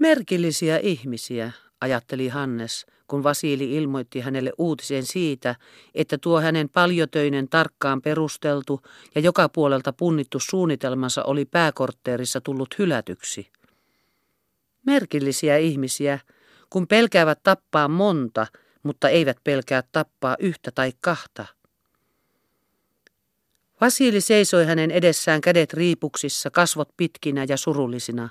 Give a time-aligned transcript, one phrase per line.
[0.00, 5.54] Merkillisiä ihmisiä, ajatteli Hannes, kun Vasili ilmoitti hänelle uutisen siitä,
[5.94, 8.80] että tuo hänen paljotöinen tarkkaan perusteltu
[9.14, 13.50] ja joka puolelta punnittu suunnitelmansa oli pääkortteerissa tullut hylätyksi.
[14.86, 16.18] Merkillisiä ihmisiä,
[16.70, 18.46] kun pelkäävät tappaa monta,
[18.82, 21.46] mutta eivät pelkää tappaa yhtä tai kahta.
[23.80, 28.28] Vasili seisoi hänen edessään kädet riipuksissa, kasvot pitkinä ja surullisina.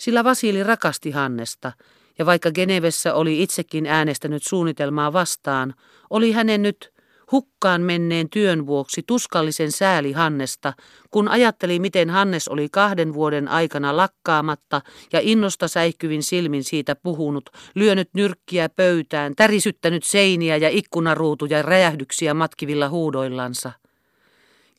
[0.00, 1.72] Sillä Vasili rakasti Hannesta,
[2.18, 5.74] ja vaikka Genevessä oli itsekin äänestänyt suunnitelmaa vastaan,
[6.10, 6.92] oli hänen nyt
[7.32, 10.72] hukkaan menneen työn vuoksi tuskallisen sääli Hannesta,
[11.10, 14.80] kun ajatteli, miten Hannes oli kahden vuoden aikana lakkaamatta
[15.12, 22.88] ja innosta säihkyvin silmin siitä puhunut, lyönyt nyrkkiä pöytään, tärisyttänyt seiniä ja ikkunaruutuja räjähdyksiä matkivilla
[22.88, 23.72] huudoillansa.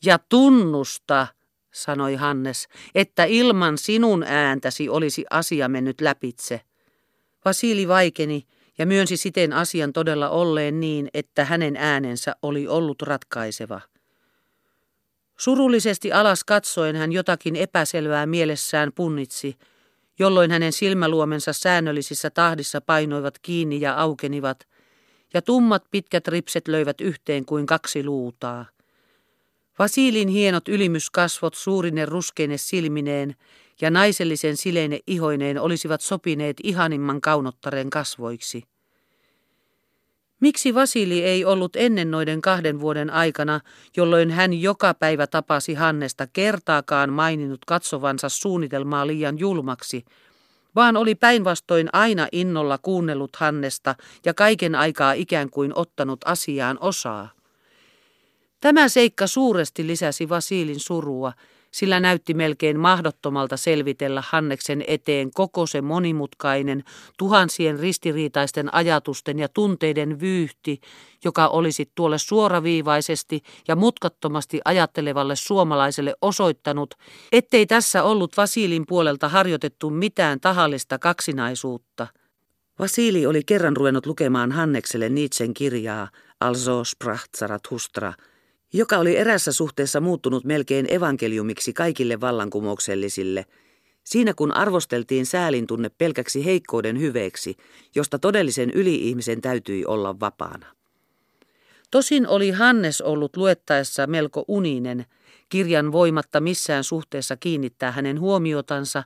[0.04, 1.26] Ja tunnusta,
[1.72, 6.60] sanoi Hannes, että ilman sinun ääntäsi olisi asia mennyt läpitse.
[7.44, 8.46] Vasili vaikeni
[8.78, 13.80] ja myönsi siten asian todella olleen niin, että hänen äänensä oli ollut ratkaiseva.
[15.38, 19.56] Surullisesti alas katsoen hän jotakin epäselvää mielessään punnitsi,
[20.18, 24.68] jolloin hänen silmäluomensa säännöllisissä tahdissa painoivat kiinni ja aukenivat,
[25.34, 28.66] ja tummat pitkät ripset löivät yhteen kuin kaksi luutaa.
[29.78, 33.34] Vasilin hienot ylimyskasvot suurine ruskeine silmineen
[33.80, 38.62] ja naisellisen sileine ihoineen olisivat sopineet ihanimman kaunottaren kasvoiksi.
[40.40, 43.60] Miksi Vasili ei ollut ennen noiden kahden vuoden aikana,
[43.96, 50.04] jolloin hän joka päivä tapasi Hannesta kertaakaan maininnut katsovansa suunnitelmaa liian julmaksi,
[50.74, 57.41] vaan oli päinvastoin aina innolla kuunnellut Hannesta ja kaiken aikaa ikään kuin ottanut asiaan osaa?
[58.62, 61.32] Tämä seikka suuresti lisäsi Vasilin surua,
[61.70, 66.84] sillä näytti melkein mahdottomalta selvitellä Hanneksen eteen koko se monimutkainen,
[67.18, 70.80] tuhansien ristiriitaisten ajatusten ja tunteiden vyyhti,
[71.24, 76.94] joka olisi tuolle suoraviivaisesti ja mutkattomasti ajattelevalle suomalaiselle osoittanut,
[77.32, 82.06] ettei tässä ollut Vasilin puolelta harjoitettu mitään tahallista kaksinaisuutta.
[82.78, 86.08] Vasili oli kerran ruvennut lukemaan Hannekselle Nietzschen kirjaa
[86.40, 88.12] Also sprach Zarathustra–
[88.72, 93.46] joka oli erässä suhteessa muuttunut melkein evankeliumiksi kaikille vallankumouksellisille,
[94.04, 97.56] siinä kun arvosteltiin säälin tunne pelkäksi heikkouden hyveeksi,
[97.94, 100.66] josta todellisen yli-ihmisen täytyi olla vapaana.
[101.90, 105.06] Tosin oli Hannes ollut luettaessa melko uninen,
[105.48, 109.02] kirjan voimatta missään suhteessa kiinnittää hänen huomiotansa,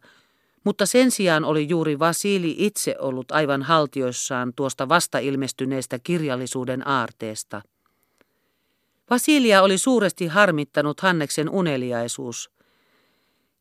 [0.65, 7.63] mutta sen sijaan oli juuri Vasili itse ollut aivan haltioissaan tuosta vasta ilmestyneestä kirjallisuuden aarteesta–
[9.11, 12.51] Vasilia oli suuresti harmittanut Hanneksen uneliaisuus.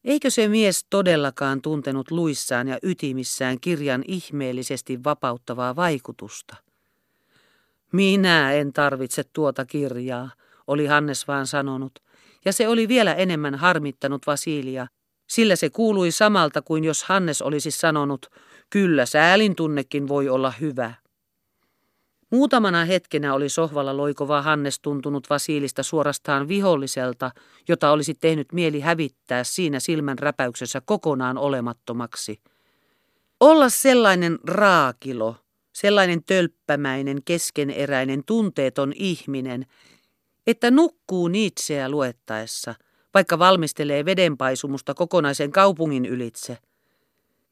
[0.04, 6.56] Eikö se mies todellakaan tuntenut luissaan ja ytimissään kirjan ihmeellisesti vapauttavaa vaikutusta?
[7.92, 10.30] Minä en tarvitse tuota kirjaa,
[10.68, 12.00] oli Hannes vaan sanonut,
[12.46, 14.88] ja se oli vielä enemmän harmittanut Vasilia,
[15.28, 18.26] sillä se kuului samalta kuin jos Hannes olisi sanonut,
[18.70, 20.94] kyllä säälin tunnekin voi olla hyvä.
[22.36, 27.32] Muutamana hetkenä oli sohvalla loikova Hannes tuntunut Vasilista suorastaan viholliselta,
[27.68, 32.40] jota olisi tehnyt mieli hävittää siinä silmän räpäyksessä kokonaan olemattomaksi.
[33.40, 35.36] Olla sellainen raakilo,
[35.74, 39.66] sellainen tölppämäinen, keskeneräinen, tunteeton ihminen,
[40.48, 42.76] että nukkuu Nietzscheä luettaessa,
[43.14, 46.58] vaikka valmistelee vedenpaisumusta kokonaisen kaupungin ylitse.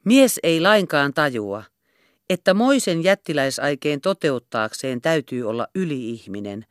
[0.05, 1.63] Mies ei lainkaan tajua–
[2.33, 6.65] että moisen jättiläisaikeen toteuttaakseen täytyy olla yliihminen,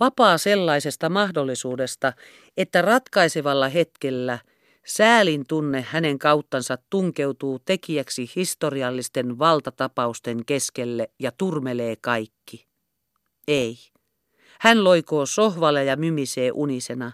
[0.00, 2.12] vapaa sellaisesta mahdollisuudesta,
[2.56, 4.38] että ratkaisevalla hetkellä
[4.86, 12.66] säälin tunne hänen kauttansa tunkeutuu tekijäksi historiallisten valtatapausten keskelle ja turmelee kaikki.
[13.48, 13.78] Ei.
[14.60, 17.12] Hän loikoo sohvalle ja mymisee unisena.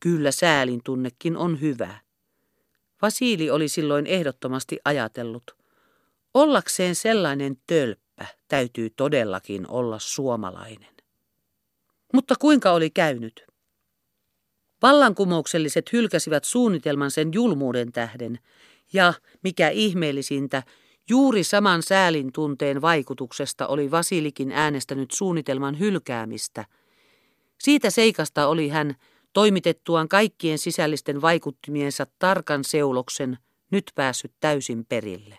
[0.00, 2.00] Kyllä säälin tunnekin on hyvä.
[3.02, 5.42] Vasili oli silloin ehdottomasti ajatellut–
[6.34, 10.94] Ollakseen sellainen tölppä täytyy todellakin olla suomalainen.
[12.14, 13.44] Mutta kuinka oli käynyt?
[14.82, 18.38] Vallankumoukselliset hylkäsivät suunnitelman sen julmuuden tähden,
[18.92, 20.62] ja, mikä ihmeellisintä,
[21.08, 26.64] juuri saman säälin tunteen vaikutuksesta oli Vasilikin äänestänyt suunnitelman hylkäämistä.
[27.58, 28.94] Siitä seikasta oli hän,
[29.32, 33.38] toimitettuaan kaikkien sisällisten vaikuttimiensa tarkan seuloksen,
[33.70, 35.38] nyt päässyt täysin perille.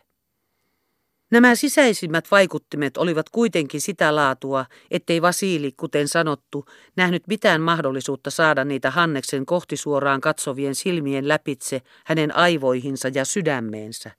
[1.32, 8.66] Nämä sisäisimmät vaikuttimet olivat kuitenkin sitä laatua, ettei Vasili, kuten sanottu, nähnyt mitään mahdollisuutta saada
[8.66, 14.12] niitä Hanneksen kohti suoraan katsovien silmien läpitse hänen aivoihinsa ja sydämeensä.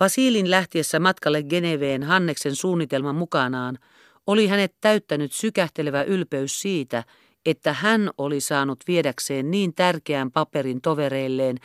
[0.00, 3.78] Vasilin lähtiessä matkalle Geneveen Hanneksen suunnitelman mukanaan
[4.26, 7.04] oli hänet täyttänyt sykähtelevä ylpeys siitä,
[7.46, 11.58] että hän oli saanut viedäkseen niin tärkeän paperin tovereilleen,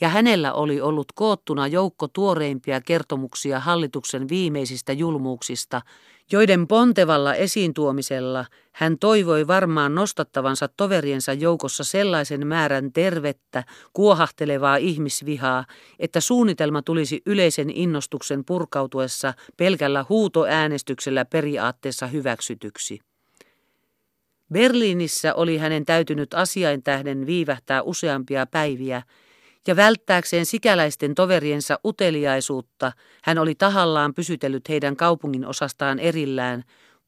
[0.00, 5.82] ja hänellä oli ollut koottuna joukko tuoreimpia kertomuksia hallituksen viimeisistä julmuuksista,
[6.32, 15.64] joiden pontevalla esiintuomisella hän toivoi varmaan nostattavansa toveriensa joukossa sellaisen määrän tervettä, kuohahtelevaa ihmisvihaa,
[15.98, 23.00] että suunnitelma tulisi yleisen innostuksen purkautuessa pelkällä huutoäänestyksellä periaatteessa hyväksytyksi.
[24.52, 29.02] Berliinissä oli hänen täytynyt asiain tähden viivähtää useampia päiviä,
[29.68, 36.64] ja välttääkseen sikäläisten toveriensa uteliaisuutta hän oli tahallaan pysytellyt heidän kaupungin osastaan erillään,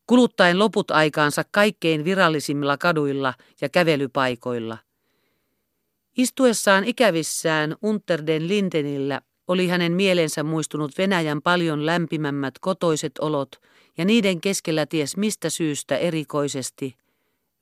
[0.06, 4.78] kuluttaen loput aikaansa kaikkein virallisimmilla kaduilla ja kävelypaikoilla.
[6.16, 13.60] Istuessaan ikävissään Unterden Lindenillä oli hänen mielensä muistunut Venäjän paljon lämpimämmät kotoiset olot
[13.98, 16.96] ja niiden keskellä ties mistä syystä erikoisesti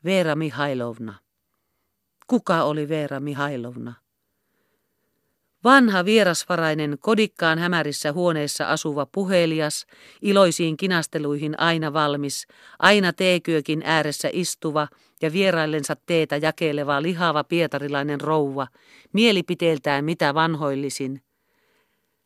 [0.05, 1.15] Veera Mihailovna.
[2.27, 4.04] Kuka oli Veera Mihailovna?
[5.65, 9.87] Vanha vierasvarainen kodikkaan hämärissä huoneessa asuva puhelias,
[10.23, 12.47] iloisiin kinasteluihin aina valmis,
[12.79, 14.89] aina teekyökin ääressä istuva
[15.23, 18.67] ja vieraillensa teetä jakeleva lihava pietarilainen rouva,
[19.13, 21.23] mielipiteeltään mitä vanhoillisin.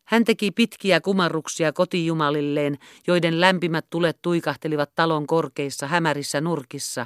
[0.05, 2.77] Hän teki pitkiä kumarruksia kotijumalilleen,
[3.07, 7.05] joiden lämpimät tulet tuikahtelivat talon korkeissa hämärissä nurkissa,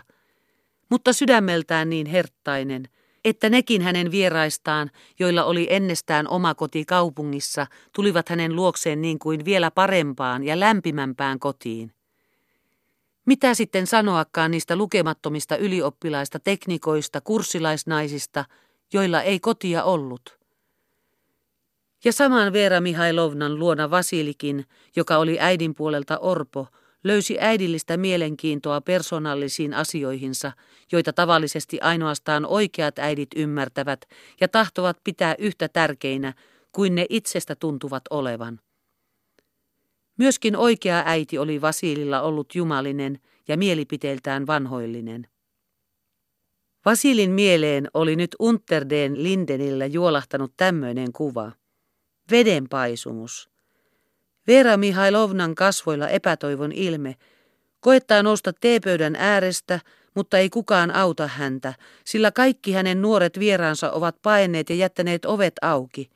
[0.89, 2.87] mutta sydämeltään niin herttainen–
[3.25, 9.45] että nekin hänen vieraistaan, joilla oli ennestään oma koti kaupungissa, tulivat hänen luokseen niin kuin
[9.45, 11.91] vielä parempaan ja lämpimämpään kotiin.
[13.25, 18.45] Mitä sitten sanoakaan niistä lukemattomista ylioppilaista, teknikoista, kurssilaisnaisista,
[18.93, 20.39] joilla ei kotia ollut?
[22.05, 24.65] Ja saman Veera Mihailovnan luona Vasilikin,
[24.95, 26.67] joka oli äidin puolelta orpo,
[27.03, 30.51] löysi äidillistä mielenkiintoa persoonallisiin asioihinsa,
[30.91, 34.05] joita tavallisesti ainoastaan oikeat äidit ymmärtävät
[34.41, 36.33] ja tahtovat pitää yhtä tärkeinä
[36.71, 38.59] kuin ne itsestä tuntuvat olevan.
[40.17, 45.27] Myöskin oikea äiti oli Vasililla ollut jumalinen ja mielipiteeltään vanhoillinen.
[46.85, 51.51] Vasilin mieleen oli nyt Unterden Lindenillä juolahtanut tämmöinen kuva.
[52.31, 53.49] Vedenpaisumus–
[54.47, 57.15] Vera Mihailovnan kasvoilla epätoivon ilme.
[57.79, 59.79] Koettaa nousta teepöydän äärestä,
[60.15, 61.73] mutta ei kukaan auta häntä,
[62.05, 66.09] sillä kaikki hänen nuoret vieraansa ovat paenneet ja jättäneet ovet auki.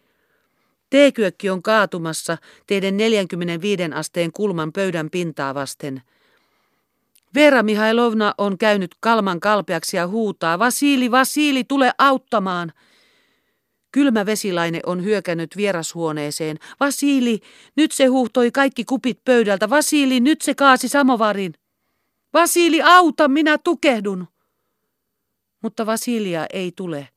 [0.89, 2.37] Teekyökki on kaatumassa
[2.67, 6.01] teidän 45 asteen kulman pöydän pintaa vasten.
[7.35, 12.71] Vera Mihailovna on käynyt kalman kalpeaksi ja huutaa, Vasili, Vasili, tule auttamaan!
[13.97, 16.57] Kylmä vesilaine on hyökännyt vierashuoneeseen.
[16.79, 17.39] Vasili,
[17.75, 19.69] nyt se huuhtoi kaikki kupit pöydältä.
[19.69, 21.53] Vasili, nyt se kaasi samovarin.
[22.33, 24.27] Vasili, auta, minä tukehdun.
[25.63, 27.09] Mutta Vasilia ei tule.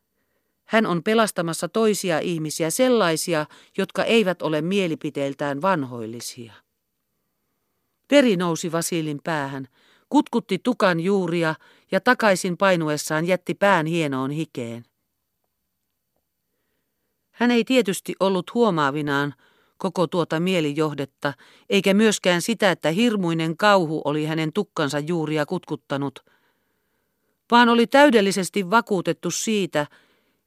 [0.65, 3.47] Hän on pelastamassa toisia ihmisiä, sellaisia,
[3.79, 6.53] jotka eivät ole mielipiteiltään vanhoillisia.
[8.11, 9.69] Veri nousi Vasilin päähän,
[10.09, 11.55] kutkutti tukan juuria
[11.93, 14.90] ja takaisin painuessaan jätti pään hienoon hikeen.
[17.41, 19.35] Hän ei tietysti ollut huomaavinaan
[19.79, 21.33] koko tuota mielijohdetta,
[21.71, 26.21] eikä myöskään sitä, että hirmuinen kauhu oli hänen tukkansa juuria kutkuttanut,
[27.51, 29.87] vaan oli täydellisesti vakuutettu siitä,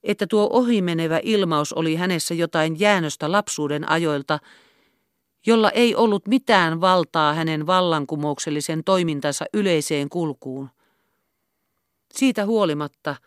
[0.03, 4.39] että tuo ohimenevä ilmaus oli hänessä jotain jäännöstä lapsuuden ajoilta,
[5.45, 10.69] jolla ei ollut mitään valtaa hänen vallankumouksellisen toimintansa yleiseen kulkuun.
[12.13, 13.15] Siitä huolimatta–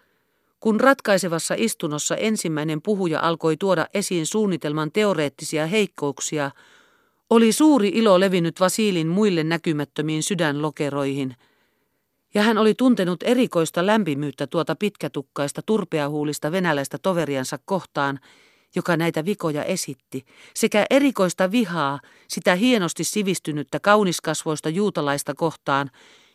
[0.67, 6.51] kun ratkaisevassa istunnossa ensimmäinen puhuja alkoi tuoda esiin suunnitelman teoreettisia heikkouksia,
[7.31, 11.37] oli suuri ilo levinnyt Vasilin muille näkymättömiin sydänlokeroihin,
[12.35, 18.21] ja hän oli tuntenut erikoista lämpimyyttä tuota pitkätukkaista turpeahuulista venäläistä toveriansa kohtaan,
[18.77, 25.91] joka näitä vikoja esitti, sekä erikoista vihaa sitä hienosti sivistynyttä kauniskasvoista juutalaista kohtaan,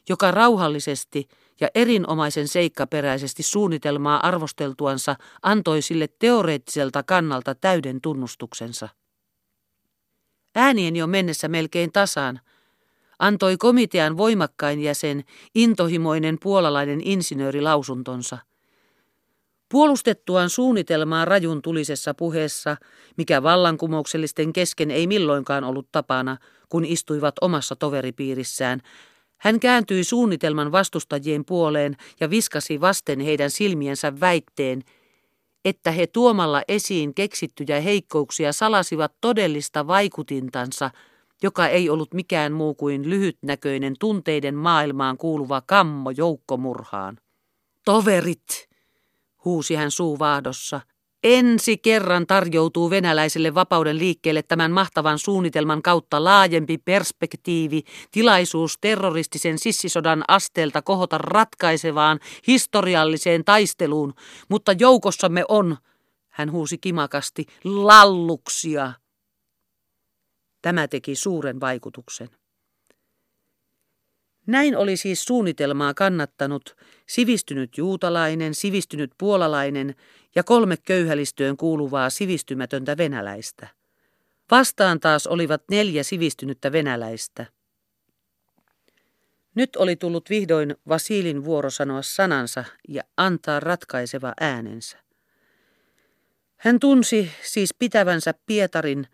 [0.10, 1.28] joka rauhallisesti
[1.62, 8.90] ja erinomaisen seikkaperäisesti suunnitelmaa arvosteltuansa antoi sille teoreettiselta kannalta täyden tunnustuksensa.
[10.56, 12.40] Äänien jo mennessä melkein tasaan
[13.22, 15.24] antoi komitean voimakkain jäsen,
[15.56, 18.38] intohimoinen puolalainen insinööri lausuntonsa.
[19.72, 22.78] Puolustettuaan suunnitelmaa rajun tulisessa puheessa,
[23.18, 26.38] mikä vallankumouksellisten kesken ei milloinkaan ollut tapana,
[26.70, 28.82] kun istuivat omassa toveripiirissään,
[29.42, 34.84] hän kääntyi suunnitelman vastustajien puoleen ja viskasi vasten heidän silmiensä väitteen,
[35.66, 40.92] että he tuomalla esiin keksittyjä heikkouksia salasivat todellista vaikutintansa,
[41.44, 47.18] joka ei ollut mikään muu kuin lyhytnäköinen tunteiden maailmaan kuuluva kammo joukkomurhaan.
[47.86, 48.70] Toverit,
[49.46, 50.82] huusi hän suuvaahdossa,
[51.24, 60.24] Ensi kerran tarjoutuu venäläiselle vapauden liikkeelle tämän mahtavan suunnitelman kautta laajempi perspektiivi, tilaisuus terroristisen sissisodan
[60.28, 64.14] asteelta kohota ratkaisevaan historialliseen taisteluun,
[64.50, 65.78] mutta joukossamme on,
[66.30, 68.94] hän huusi kimakasti, lalluksia.
[70.62, 72.41] Tämä teki suuren vaikutuksen.
[74.48, 76.76] Näin oli siis suunnitelmaa kannattanut
[77.08, 79.96] sivistynyt juutalainen, sivistynyt puolalainen
[80.36, 83.68] ja kolme köyhälistöön kuuluvaa sivistymätöntä venäläistä.
[84.52, 87.46] Vastaan taas olivat neljä sivistynyttä venäläistä.
[89.56, 94.98] Nyt oli tullut vihdoin Vasilin vuoro sanoa sanansa ja antaa ratkaiseva äänensä.
[96.58, 99.08] Hän tunsi siis pitävänsä Pietarin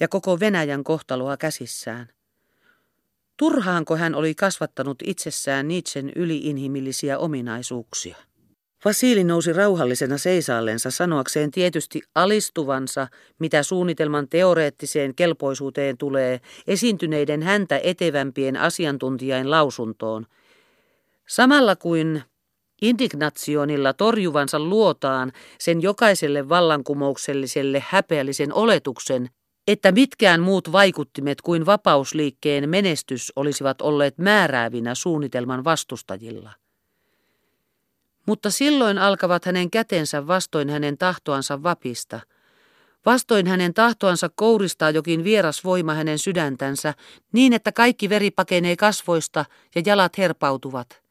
[0.00, 2.08] ja koko Venäjän kohtaloa käsissään.
[3.42, 8.16] Turhaanko hän oli kasvattanut itsessään Nietzschen yliinhimillisiä ominaisuuksia?
[8.84, 13.08] Vasili nousi rauhallisena seisaallensa sanoakseen tietysti alistuvansa,
[13.38, 20.26] mitä suunnitelman teoreettiseen kelpoisuuteen tulee, esiintyneiden häntä etevämpien asiantuntijain lausuntoon.
[21.28, 22.22] Samalla kuin
[22.82, 29.30] indignationilla torjuvansa luotaan sen jokaiselle vallankumoukselliselle häpeällisen oletuksen,
[29.66, 36.52] että mitkään muut vaikuttimet kuin vapausliikkeen menestys olisivat olleet määräävinä suunnitelman vastustajilla.
[38.26, 42.20] Mutta silloin alkavat hänen kätensä vastoin hänen tahtoansa vapista.
[43.06, 46.94] Vastoin hänen tahtoansa kouristaa jokin vieras voima hänen sydäntänsä,
[47.32, 51.02] niin että kaikki veri pakenee kasvoista ja jalat herpautuvat.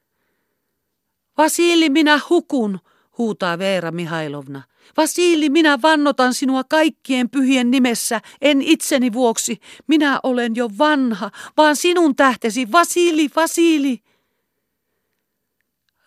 [1.38, 2.78] Vasili, minä hukun,
[3.18, 4.62] huutaa Veera Mihailovna.
[4.96, 9.60] Vasili, minä vannotan sinua kaikkien pyhien nimessä, en itseni vuoksi.
[9.86, 13.98] Minä olen jo vanha, vaan sinun tähtesi, Vasili, Vasili.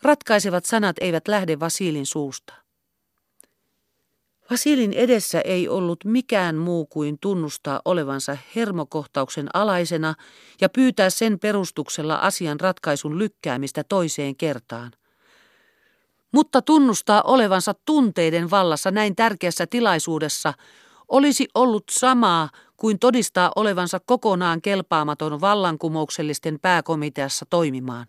[0.02, 2.54] Ratkaisevat sanat eivät lähde Vasilin suusta.
[4.52, 10.16] Vasilin edessä ei ollut mikään muu kuin tunnustaa olevansa hermokohtauksen alaisena
[10.62, 14.92] ja pyytää sen perustuksella asian ratkaisun lykkäämistä toiseen kertaan–
[16.36, 20.54] mutta tunnustaa olevansa tunteiden vallassa näin tärkeässä tilaisuudessa
[21.08, 28.08] olisi ollut samaa kuin todistaa olevansa kokonaan kelpaamaton vallankumouksellisten pääkomiteassa toimimaan.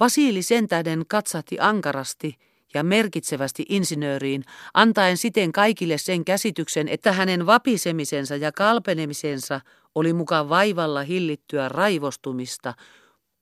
[0.00, 2.36] Vasili sen tähden katsahti ankarasti
[2.74, 9.60] ja merkitsevästi insinööriin, antaen siten kaikille sen käsityksen, että hänen vapisemisensa ja kalpenemisensa
[9.94, 12.74] oli mukaan vaivalla hillittyä raivostumista,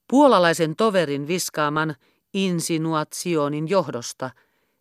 [0.09, 1.95] puolalaisen toverin viskaaman
[2.35, 4.31] insinuationin johdosta,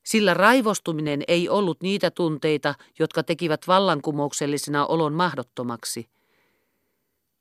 [0.03, 6.09] sillä raivostuminen ei ollut niitä tunteita, jotka tekivät vallankumouksellisena olon mahdottomaksi.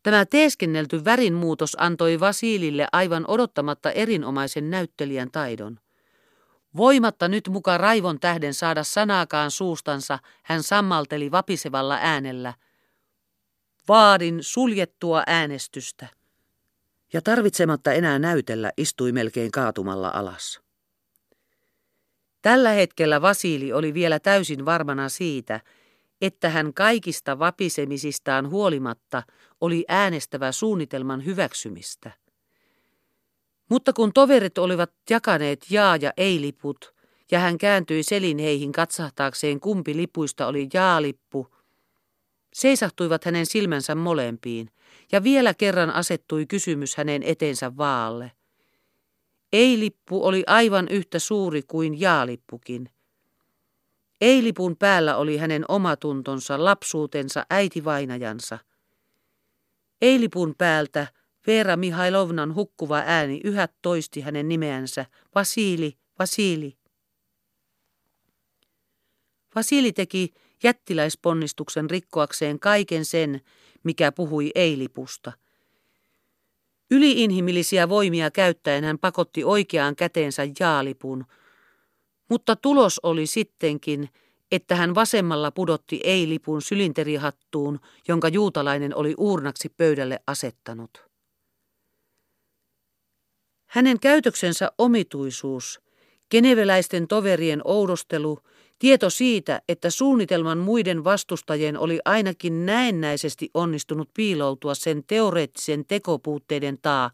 [0.02, 5.78] Tämä teeskennelty värinmuutos antoi Vasilille aivan odottamatta erinomaisen näyttelijän taidon.
[6.76, 12.54] Voimatta nyt muka raivon tähden saada sanaakaan suustansa, hän sammalteli vapisevalla äänellä.
[13.88, 16.17] Vaadin suljettua äänestystä
[17.12, 20.60] ja tarvitsematta enää näytellä istui melkein kaatumalla alas.
[22.42, 25.60] Tällä hetkellä Vasili oli vielä täysin varmana siitä,
[26.20, 29.22] että hän kaikista vapisemisistaan huolimatta
[29.60, 32.10] oli äänestävä suunnitelman hyväksymistä.
[33.70, 36.94] Mutta kun toverit olivat jakaneet jaa- ja ei-liput,
[37.30, 41.54] ja hän kääntyi selin heihin katsahtaakseen kumpi lipuista oli jaalippu,
[42.58, 44.70] seisahtuivat hänen silmänsä molempiin,
[45.12, 48.32] ja vielä kerran asettui kysymys hänen etensä vaalle.
[49.52, 52.90] Ei-lippu oli aivan yhtä suuri kuin jaalippukin.
[54.20, 58.58] Ei-lipun päällä oli hänen omatuntonsa, lapsuutensa, äitivainajansa.
[60.00, 61.06] Ei-lipun päältä
[61.46, 66.78] Veera Mihailovnan hukkuva ääni yhä toisti hänen nimeänsä, Vasili, Vasili.
[69.54, 73.40] Vasili teki jättiläisponnistuksen rikkoakseen kaiken sen,
[73.84, 75.32] mikä puhui eilipusta.
[76.90, 81.24] Yliinhimillisiä voimia käyttäen hän pakotti oikeaan käteensä jaalipun,
[82.28, 84.08] mutta tulos oli sittenkin,
[84.52, 91.08] että hän vasemmalla pudotti ei-lipun sylinterihattuun, jonka juutalainen oli uurnaksi pöydälle asettanut.
[93.66, 95.80] Hänen käytöksensä omituisuus,
[96.28, 98.38] keneveläisten toverien oudostelu
[98.78, 107.10] Tieto siitä, että suunnitelman muiden vastustajien oli ainakin näennäisesti onnistunut piiloutua sen teoreettisen tekopuutteiden taa,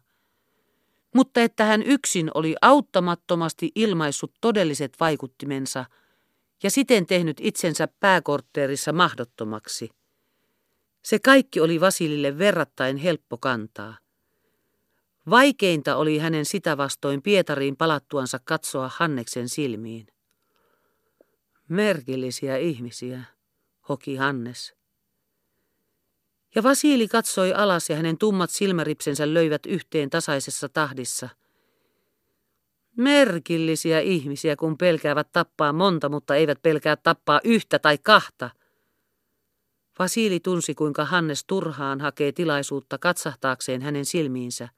[1.15, 5.85] mutta että hän yksin oli auttamattomasti ilmaissut todelliset vaikuttimensa,
[6.63, 9.89] ja siten tehnyt itsensä pääkortteerissa mahdottomaksi.
[11.03, 13.97] Se kaikki oli Vasilille verrattain helppo kantaa.
[15.29, 20.07] Vaikeinta oli hänen sitä vastoin Pietariin palattuansa katsoa Hanneksen silmiin.
[21.69, 23.23] Merkillisiä ihmisiä,
[23.89, 24.75] hoki Hannes.
[26.55, 31.29] Ja Vasili katsoi alas ja hänen tummat silmäripsensä löivät yhteen tasaisessa tahdissa.
[32.97, 38.49] Merkillisiä ihmisiä, kun pelkäävät tappaa monta, mutta eivät pelkää tappaa yhtä tai kahta.
[39.99, 44.69] Vasili tunsi, kuinka Hannes turhaan hakee tilaisuutta katsahtaakseen hänen silmiinsä,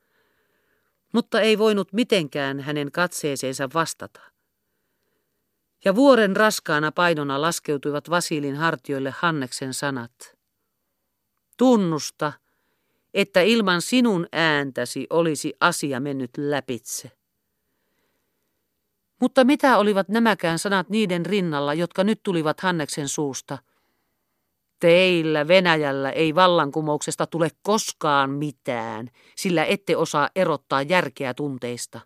[1.14, 4.37] mutta ei voinut mitenkään hänen katseeseensa vastata.
[5.88, 10.38] Ja vuoren raskaana painona laskeutuivat Vasilin hartioille Hanneksen sanat.
[11.58, 12.34] Tunnusta,
[13.14, 17.12] että ilman sinun ääntäsi olisi asia mennyt läpitse.
[19.22, 23.58] Mutta mitä olivat nämäkään sanat niiden rinnalla, jotka nyt tulivat Hanneksen suusta?
[24.80, 32.00] Teillä Venäjällä ei vallankumouksesta tule koskaan mitään, sillä ette osaa erottaa järkeä tunteista.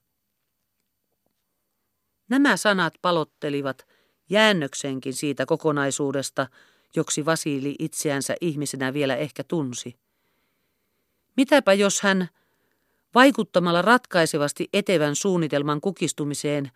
[2.32, 3.88] Nämä sanat palottelivat
[4.30, 6.48] jäännöksenkin siitä kokonaisuudesta,
[6.96, 9.96] joksi Vasili itseänsä ihmisenä vielä ehkä tunsi.
[11.38, 12.30] Mitäpä jos hän,
[13.16, 16.72] vaikuttamalla ratkaisevasti etevän suunnitelman kukistumiseen,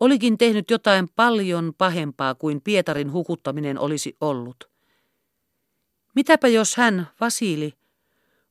[0.00, 4.70] olikin tehnyt jotain paljon pahempaa kuin Pietarin hukuttaminen olisi ollut.
[6.14, 7.72] Mitäpä jos hän, Vasili,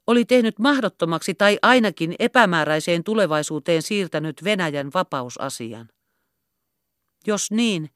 [0.08, 5.90] oli tehnyt mahdottomaksi tai ainakin epämääräiseen tulevaisuuteen siirtänyt Venäjän vapausasian?
[7.30, 7.90] Jos niin,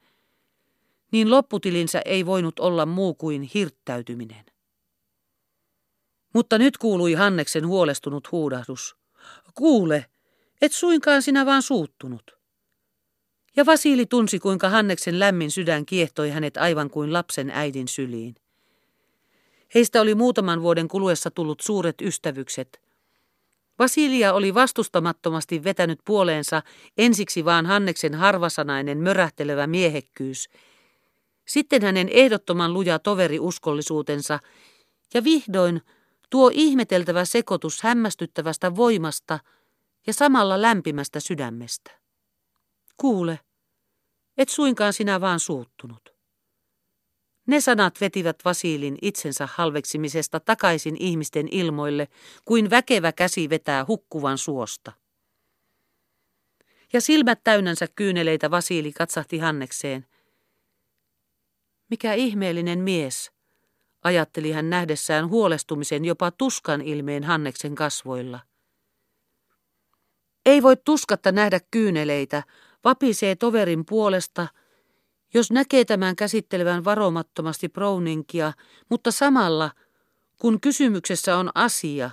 [1.11, 4.45] niin lopputilinsä ei voinut olla muu kuin hirttäytyminen.
[6.33, 8.95] Mutta nyt kuului Hanneksen huolestunut huudahdus.
[9.53, 10.05] Kuule,
[10.61, 12.37] et suinkaan sinä vaan suuttunut.
[13.55, 18.35] Ja Vasili tunsi, kuinka Hanneksen lämmin sydän kiehtoi hänet aivan kuin lapsen äidin syliin.
[19.75, 22.82] Heistä oli muutaman vuoden kuluessa tullut suuret ystävykset.
[23.79, 26.61] Vasilia oli vastustamattomasti vetänyt puoleensa
[26.97, 30.49] ensiksi vaan Hanneksen harvasanainen mörähtelevä miehekkyys–
[31.47, 34.39] sitten hänen ehdottoman luja toveriuskollisuutensa
[35.13, 35.81] ja vihdoin
[36.29, 39.39] tuo ihmeteltävä sekoitus hämmästyttävästä voimasta
[40.07, 41.91] ja samalla lämpimästä sydämestä.
[42.97, 43.39] Kuule,
[44.37, 46.12] et suinkaan sinä vaan suuttunut.
[47.47, 52.07] Ne sanat vetivät Vasilin itsensä halveksimisesta takaisin ihmisten ilmoille,
[52.45, 54.91] kuin väkevä käsi vetää hukkuvan suosta.
[56.93, 60.05] Ja silmät täynnänsä kyyneleitä Vasili katsahti Hannekseen,
[61.89, 63.31] mikä ihmeellinen mies,
[64.03, 68.39] ajatteli hän nähdessään huolestumisen jopa tuskan ilmeen Hanneksen kasvoilla.
[70.45, 72.43] Ei voi tuskatta nähdä kyyneleitä,
[72.83, 74.47] vapisee toverin puolesta,
[75.33, 78.53] jos näkee tämän käsittelevän varomattomasti Browningia,
[78.89, 79.71] mutta samalla,
[80.41, 82.11] kun kysymyksessä on asia,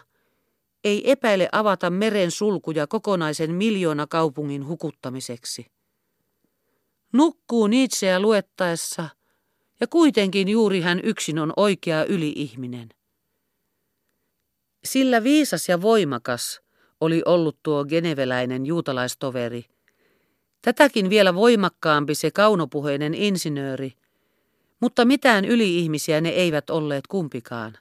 [0.85, 5.67] ei epäile avata meren sulkuja kokonaisen miljoona kaupungin hukuttamiseksi.
[7.13, 9.09] Nukkuu Nietzscheä luettaessa–
[9.81, 12.89] ja kuitenkin juuri hän yksin on oikea yliihminen.
[14.85, 16.61] Sillä viisas ja voimakas
[17.01, 19.65] oli ollut tuo geneveläinen juutalaistoveri.
[20.63, 23.93] Tätäkin vielä voimakkaampi se kaunopuheinen insinööri,
[24.81, 27.79] mutta mitään yliihmisiä ne eivät olleet kumpikaan.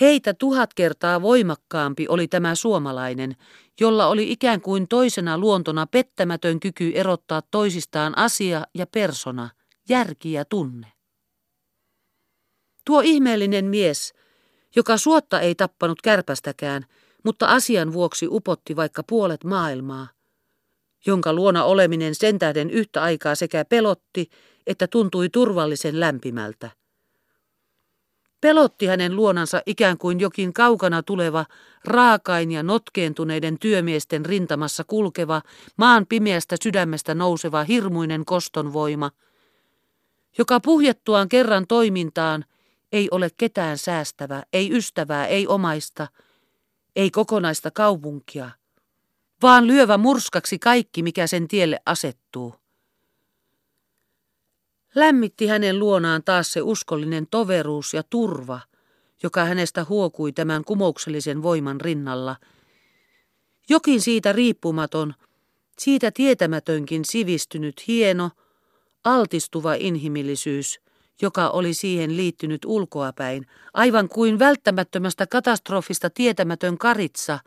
[0.00, 3.36] Heitä tuhat kertaa voimakkaampi oli tämä suomalainen,
[3.80, 9.50] jolla oli ikään kuin toisena luontona pettämätön kyky erottaa toisistaan asia ja persona–
[9.88, 10.92] järki ja tunne.
[12.86, 14.14] Tuo ihmeellinen mies,
[14.76, 16.86] joka suotta ei tappanut kärpästäkään,
[17.24, 20.08] mutta asian vuoksi upotti vaikka puolet maailmaa,
[21.06, 24.30] jonka luona oleminen sen tähden yhtä aikaa sekä pelotti,
[24.66, 26.70] että tuntui turvallisen lämpimältä.
[28.40, 31.44] Pelotti hänen luonansa ikään kuin jokin kaukana tuleva,
[31.84, 35.42] raakain ja notkeentuneiden työmiesten rintamassa kulkeva,
[35.76, 39.10] maan pimeästä sydämestä nouseva hirmuinen kostonvoima–
[40.38, 42.44] joka puhjettuaan kerran toimintaan
[42.92, 46.08] ei ole ketään säästävä, ei ystävää, ei omaista,
[46.96, 48.50] ei kokonaista kaupunkia,
[49.42, 52.54] vaan lyövä murskaksi kaikki, mikä sen tielle asettuu.
[54.94, 58.60] Lämmitti hänen luonaan taas se uskollinen toveruus ja turva,
[59.22, 62.36] joka hänestä huokui tämän kumouksellisen voiman rinnalla.
[63.68, 65.14] Jokin siitä riippumaton,
[65.78, 68.30] siitä tietämätönkin sivistynyt hieno–
[69.04, 70.80] altistuva inhimillisyys,
[71.22, 77.38] joka oli siihen liittynyt ulkoapäin, aivan kuin välttämättömästä katastrofista tietämätön karitsa,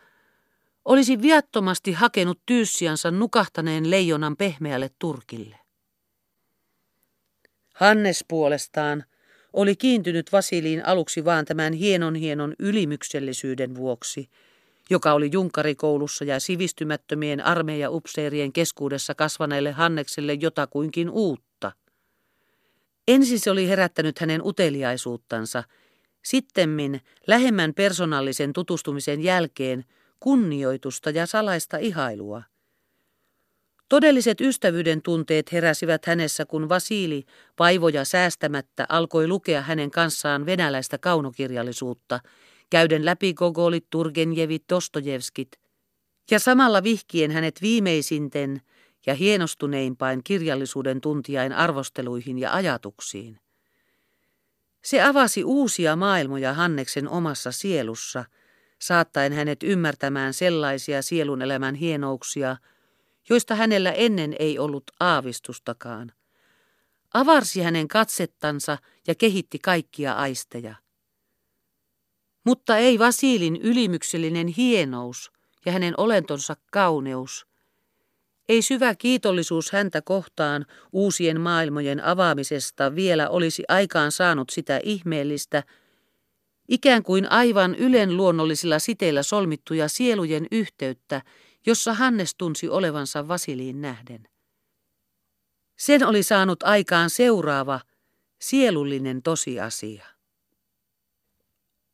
[0.85, 5.55] olisi viattomasti hakenut tyyssiansa nukahtaneen leijonan pehmeälle turkille.
[7.75, 9.03] Hannes puolestaan
[9.53, 14.29] oli kiintynyt Vasiliin aluksi vaan tämän hienon hienon ylimyksellisyyden vuoksi,
[14.89, 21.71] joka oli junkarikoulussa ja sivistymättömien armeijaupseerien keskuudessa kasvaneelle Hannekselle jotakuinkin uutta.
[23.07, 25.63] Ensin se oli herättänyt hänen uteliaisuuttansa,
[26.23, 29.85] sittemmin lähemmän persoonallisen tutustumisen jälkeen
[30.25, 32.43] kunnioitusta ja salaista ihailua.
[33.89, 37.23] Todelliset ystävyyden tunteet heräsivät hänessä, kun Vasili,
[37.59, 42.19] vaivoja säästämättä, alkoi lukea hänen kanssaan venäläistä kaunokirjallisuutta,
[42.69, 45.51] käyden läpi Gogolit, Turgenjevit, Dostojevskit,
[46.31, 48.61] ja samalla vihkien hänet viimeisinten
[49.05, 53.39] ja hienostuneimpain kirjallisuuden tuntiain arvosteluihin ja ajatuksiin.
[54.83, 58.25] Se avasi uusia maailmoja Hanneksen omassa sielussa,
[58.87, 62.57] saattaen hänet ymmärtämään sellaisia sielun elämän hienouksia,
[63.29, 66.11] joista hänellä ennen ei ollut aavistustakaan.
[67.13, 70.75] Avarsi hänen katsettansa ja kehitti kaikkia aisteja.
[72.43, 75.31] Mutta ei Vasilin ylimyksellinen hienous
[75.65, 77.47] ja hänen olentonsa kauneus,
[78.49, 85.63] ei syvä kiitollisuus häntä kohtaan uusien maailmojen avaamisesta vielä olisi aikaan saanut sitä ihmeellistä,
[86.69, 91.21] ikään kuin aivan ylen luonnollisilla siteillä solmittuja sielujen yhteyttä,
[91.65, 94.27] jossa Hannes tunsi olevansa Vasiliin nähden.
[95.77, 97.79] Sen oli saanut aikaan seuraava,
[98.41, 100.05] sielullinen tosiasia.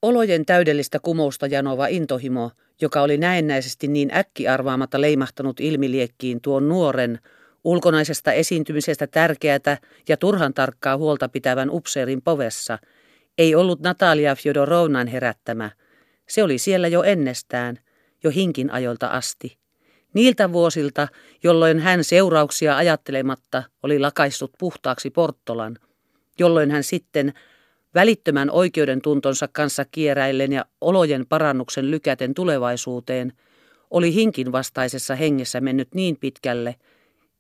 [0.02, 7.20] Olojen täydellistä kumousta janova intohimo, joka oli näennäisesti niin äkkiarvaamatta leimahtanut ilmiliekkiin tuon nuoren,
[7.64, 9.78] ulkonaisesta esiintymisestä tärkeätä
[10.10, 12.80] ja turhan tarkkaa huolta pitävän upseerin povessa,
[13.38, 15.72] ei ollut Natalia Fjodorovnan herättämä.
[16.30, 17.80] Se oli siellä jo ennestään,
[18.24, 19.58] jo hinkin ajoilta asti.
[20.14, 21.08] Niiltä vuosilta,
[21.44, 25.78] jolloin hän seurauksia ajattelematta oli lakaissut puhtaaksi Porttolan,
[26.40, 27.34] jolloin hän sitten
[27.96, 33.34] välittömän oikeuden tuntonsa kanssa kieräillen ja olojen parannuksen lykäten tulevaisuuteen,
[33.92, 36.76] oli hinkin vastaisessa hengessä mennyt niin pitkälle,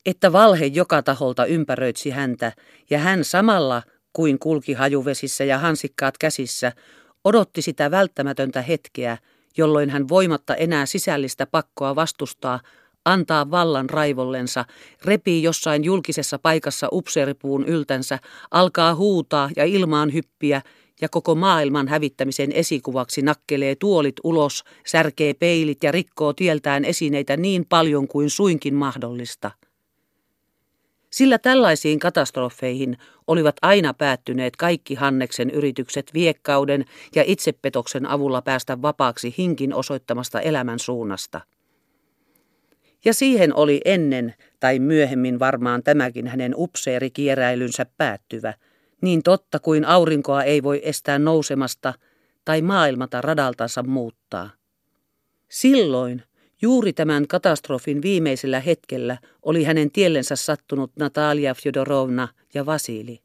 [0.06, 2.51] että valhe joka taholta ympäröitsi häntä,
[2.89, 6.71] ja hän samalla kuin kulki hajuvesissä ja hansikkaat käsissä,
[7.24, 9.17] odotti sitä välttämätöntä hetkeä,
[9.58, 12.60] jolloin hän voimatta enää sisällistä pakkoa vastustaa,
[13.06, 14.65] antaa vallan raivollensa,
[15.06, 18.19] repii jossain julkisessa paikassa upseeripuun yltänsä,
[18.52, 20.62] alkaa huutaa ja ilmaan hyppiä
[21.02, 27.65] ja koko maailman hävittämisen esikuvaksi nakkelee tuolit ulos, särkee peilit ja rikkoo tieltään esineitä niin
[27.69, 29.52] paljon kuin suinkin mahdollista.
[31.12, 32.97] Sillä tällaisiin katastrofeihin
[33.28, 40.80] olivat aina päättyneet kaikki Hanneksen yritykset viekkauden ja itsepetoksen avulla päästä vapaaksi hinkin osoittamasta elämän
[40.80, 41.41] suunnasta.
[43.06, 48.54] Ja siihen oli ennen tai myöhemmin varmaan tämäkin hänen upseerikieräilynsä päättyvä,
[49.02, 51.93] niin totta kuin aurinkoa ei voi estää nousemasta
[52.45, 54.50] tai maailmata radaltansa muuttaa.
[55.50, 56.24] Silloin,
[56.62, 63.19] juuri tämän katastrofin viimeisellä hetkellä, oli hänen tiellensä sattunut Natalia Fjodorovna ja Vasili.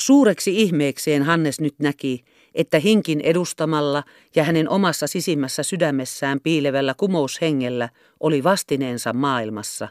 [0.00, 4.02] Suureksi ihmeekseen Hannes nyt näki, että hinkin edustamalla
[4.36, 7.88] ja hänen omassa sisimmässä sydämessään piilevällä kumoushengellä
[8.20, 9.88] oli vastineensa maailmassa,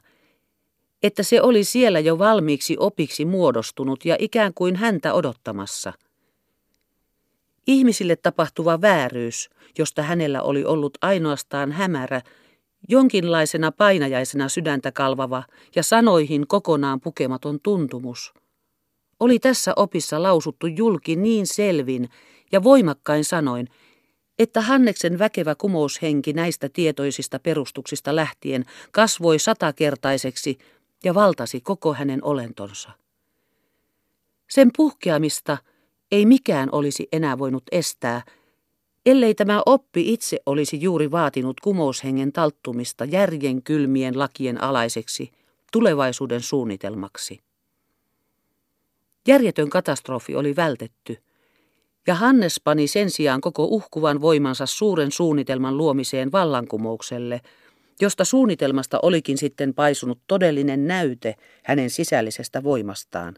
[1.04, 5.94] että se oli siellä jo valmiiksi opiksi muodostunut ja ikään kuin häntä odottamassa.
[7.67, 12.21] Ihmisille tapahtuva vääryys, josta hänellä oli ollut ainoastaan hämärä,
[12.89, 15.43] jonkinlaisena painajaisena sydäntä kalvava
[15.76, 18.34] ja sanoihin kokonaan pukematon tuntumus,
[19.19, 22.10] oli tässä opissa lausuttu julki niin selvin,
[22.52, 23.67] ja voimakkain sanoin,
[24.39, 30.58] että Hanneksen väkevä kumoushenki näistä tietoisista perustuksista lähtien kasvoi satakertaiseksi
[31.04, 32.91] ja valtasi koko hänen olentonsa.
[34.49, 35.58] Sen puhkeamista
[36.13, 38.21] ei mikään olisi enää voinut estää,
[39.06, 45.32] ellei tämä oppi itse olisi juuri vaatinut kumoushengen talttumista järjen kylmien lakien alaiseksi
[45.71, 47.39] tulevaisuuden suunnitelmaksi.
[49.28, 51.17] Järjetön katastrofi oli vältetty–
[52.08, 57.41] ja Hannes pani sen sijaan koko uhkuvan voimansa suuren suunnitelman luomiseen vallankumoukselle,
[58.02, 63.36] josta suunnitelmasta olikin sitten paisunut todellinen näyte hänen sisällisestä voimastaan.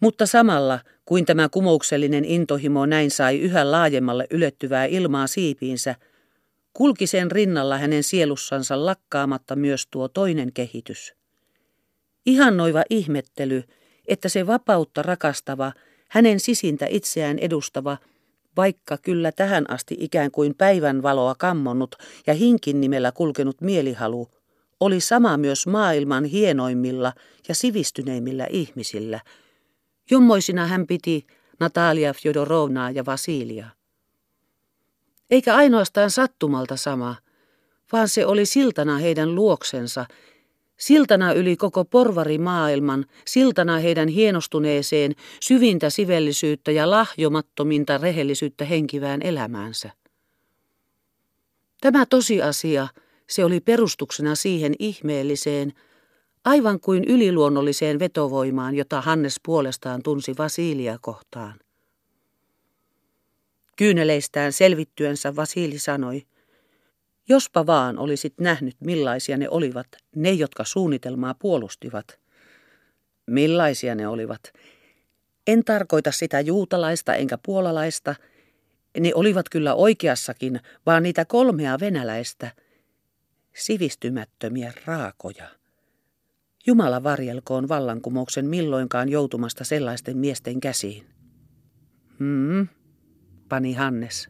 [0.00, 5.94] Mutta samalla, kuin tämä kumouksellinen intohimo näin sai yhä laajemmalle ylettyvää ilmaa siipiinsä,
[6.72, 11.14] kulki sen rinnalla hänen sielussansa lakkaamatta myös tuo toinen kehitys.
[12.26, 13.62] Ihannoiva ihmettely,
[14.08, 15.72] että se vapautta rakastava–
[16.10, 17.98] hänen sisintä itseään edustava,
[18.56, 21.94] vaikka kyllä tähän asti ikään kuin päivän valoa kammonnut
[22.26, 24.28] ja hinkin nimellä kulkenut mielihalu,
[24.80, 27.12] oli sama myös maailman hienoimmilla
[27.48, 29.20] ja sivistyneimmillä ihmisillä,
[30.10, 31.26] Jommoisina hän piti
[31.60, 33.66] Natalia Fjodorovnaa ja Vasilia.
[35.30, 37.16] Eikä ainoastaan sattumalta sama,
[37.92, 40.06] vaan se oli siltana heidän luoksensa,
[40.76, 49.90] siltana yli koko porvarimaailman, siltana heidän hienostuneeseen, syvintä sivellisyyttä ja lahjomattominta rehellisyyttä henkivään elämäänsä.
[51.80, 52.88] Tämä tosiasia,
[53.28, 55.72] se oli perustuksena siihen ihmeelliseen,
[56.44, 61.60] aivan kuin yliluonnolliseen vetovoimaan, jota Hannes puolestaan tunsi Vasilia kohtaan.
[63.76, 66.22] Kyyneleistään selvittyensä Vasili sanoi,
[67.28, 72.18] jospa vaan olisit nähnyt millaisia ne olivat, ne jotka suunnitelmaa puolustivat.
[73.26, 74.40] Millaisia ne olivat?
[75.46, 78.14] En tarkoita sitä juutalaista enkä puolalaista,
[79.00, 82.52] ne olivat kyllä oikeassakin, vaan niitä kolmea venäläistä,
[83.54, 85.59] sivistymättömiä raakoja.
[86.66, 91.06] Jumala varjelkoon vallankumouksen milloinkaan joutumasta sellaisten miesten käsiin.
[92.18, 92.68] Hmm,
[93.48, 94.28] pani Hannes.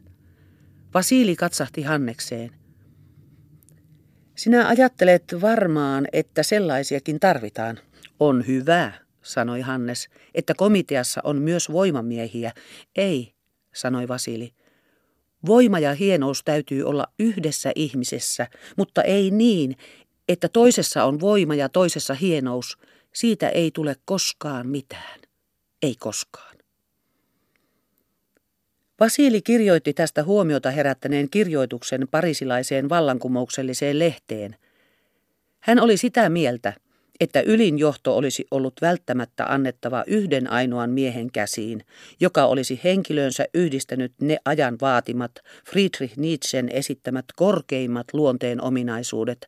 [0.93, 2.51] Vasili katsahti Hannekseen.
[4.35, 7.79] Sinä ajattelet varmaan, että sellaisiakin tarvitaan.
[8.19, 8.91] On hyvä,
[9.21, 12.51] sanoi Hannes, että komiteassa on myös voimamiehiä.
[12.95, 13.33] Ei,
[13.73, 14.53] sanoi Vasili.
[15.45, 19.75] Voima ja hienous täytyy olla yhdessä ihmisessä, mutta ei niin,
[20.27, 22.77] että toisessa on voima ja toisessa hienous.
[23.13, 25.19] Siitä ei tule koskaan mitään.
[25.81, 26.55] Ei koskaan.
[28.99, 34.55] Vasili kirjoitti tästä huomiota herättäneen kirjoituksen parisilaiseen vallankumoukselliseen lehteen.
[35.59, 36.73] Hän oli sitä mieltä,
[37.19, 41.85] että ylin johto olisi ollut välttämättä annettava yhden ainoan miehen käsiin,
[42.19, 45.31] joka olisi henkilönsä yhdistänyt ne ajan vaatimat
[45.69, 49.47] Friedrich Nietzschen esittämät korkeimmat luonteen ominaisuudet,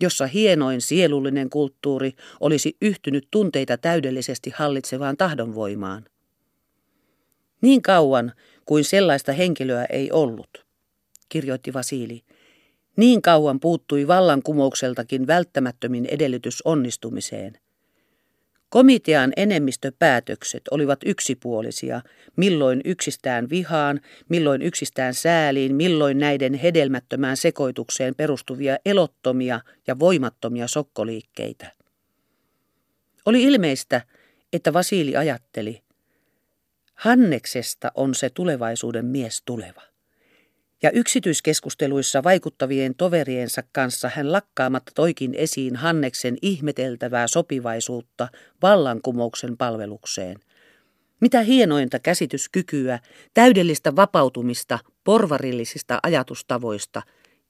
[0.00, 6.04] jossa hienoin sielullinen kulttuuri olisi yhtynyt tunteita täydellisesti hallitsevaan tahdonvoimaan.
[7.60, 8.32] Niin kauan
[8.64, 10.66] kuin sellaista henkilöä ei ollut,
[11.28, 12.22] kirjoitti Vasili,
[12.96, 17.58] niin kauan puuttui vallankumoukseltakin välttämättömin edellytys onnistumiseen.
[18.70, 22.00] Komitean enemmistöpäätökset olivat yksipuolisia,
[22.36, 31.72] milloin yksistään vihaan, milloin yksistään sääliin, milloin näiden hedelmättömään sekoitukseen perustuvia elottomia ja voimattomia sokkoliikkeitä.
[33.26, 34.00] Oli ilmeistä,
[34.52, 35.82] että Vasili ajatteli,
[36.94, 39.82] Hanneksesta on se tulevaisuuden mies tuleva
[40.82, 48.28] ja yksityiskeskusteluissa vaikuttavien toveriensa kanssa hän lakkaamatta toikin esiin Hanneksen ihmeteltävää sopivaisuutta
[48.62, 50.36] vallankumouksen palvelukseen.
[51.20, 52.98] Mitä hienointa käsityskykyä,
[53.34, 57.02] täydellistä vapautumista porvarillisista ajatustavoista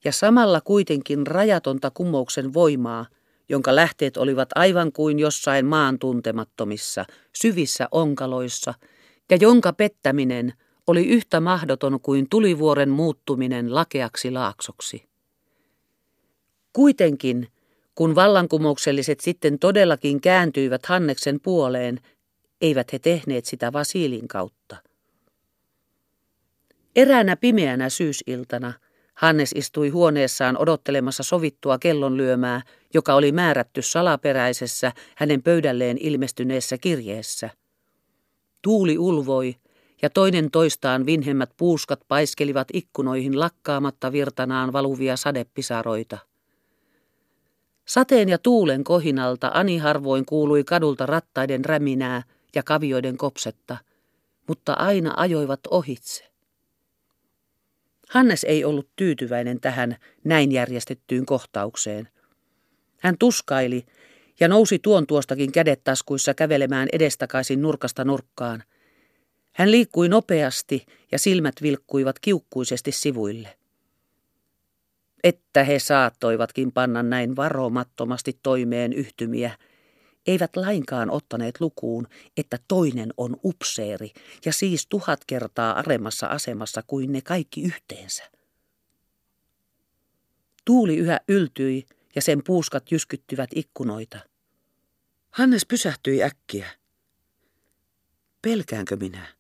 [0.05, 3.07] ja samalla kuitenkin rajatonta kumouksen voimaa,
[3.49, 7.05] jonka lähteet olivat aivan kuin jossain maan tuntemattomissa,
[7.37, 8.75] syvissä onkaloissa,
[9.31, 10.53] ja jonka pettäminen–
[10.89, 15.09] oli yhtä mahdoton kuin tulivuoren muuttuminen lakeaksi laaksoksi.
[16.73, 17.49] Kuitenkin,
[17.95, 22.01] kun vallankumoukselliset sitten todellakin kääntyivät Hanneksen puoleen,
[22.61, 24.77] eivät he tehneet sitä Vasilin kautta.
[26.97, 28.73] Eräänä pimeänä syysiltana
[29.15, 32.63] Hannes istui huoneessaan odottelemassa sovittua kellonlyömää,
[32.95, 37.51] joka oli määrätty salaperäisessä hänen pöydälleen ilmestyneessä kirjeessä.
[38.63, 39.57] Tuuli ulvoi,
[40.03, 46.19] ja toinen toistaan vinhemmät puuskat paiskelivat ikkunoihin lakkaamatta virtanaan valuvia sadepisaroita.
[47.87, 52.23] Sateen ja tuulen kohinalta Ani harvoin kuului kadulta rattaiden räminää
[52.55, 53.77] ja kavioiden kopsetta,
[54.47, 56.25] mutta aina ajoivat ohitse.
[58.09, 62.09] Hannes ei ollut tyytyväinen tähän näin järjestettyyn kohtaukseen.
[63.01, 63.87] Hän tuskaili
[64.41, 68.63] ja nousi tuon tuostakin kädet taskuissa kävelemään edestakaisin nurkasta nurkkaan–
[69.59, 73.59] hän liikkui nopeasti ja silmät vilkkuivat kiukkuisesti sivuille.
[75.25, 79.59] Että he saattoivatkin panna näin varomattomasti toimeen yhtymiä,
[80.27, 84.13] eivät lainkaan ottaneet lukuun, että toinen on upseeri
[84.45, 88.25] ja siis tuhat kertaa aremmassa asemassa kuin ne kaikki yhteensä.
[90.65, 94.19] Tuuli yhä yltyi ja sen puuskat jyskyttyvät ikkunoita.
[95.31, 96.67] Hannes pysähtyi äkkiä.
[98.43, 99.38] Pelkäänkö minä?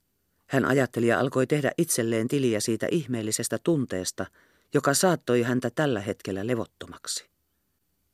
[0.49, 4.27] Hän ajatteli ja alkoi tehdä itselleen tiliä siitä ihmeellisestä tunteesta,
[4.75, 7.29] joka saattoi häntä tällä hetkellä levottomaksi.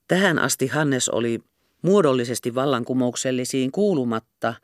[0.08, 1.40] Tähän asti Hannes oli
[1.82, 4.54] muodollisesti vallankumouksellisiin kuulumatta,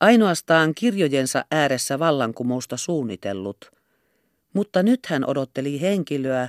[0.00, 3.70] ainoastaan kirjojensa ääressä vallankumousta suunnitellut,
[4.52, 6.48] mutta nyt hän odotteli henkilöä,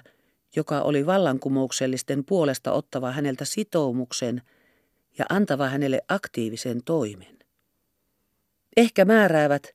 [0.56, 4.42] joka oli vallankumouksellisten puolesta ottava häneltä sitoumuksen
[5.18, 7.40] ja antava hänelle aktiivisen toimen.
[8.78, 9.75] Ehkä määräävät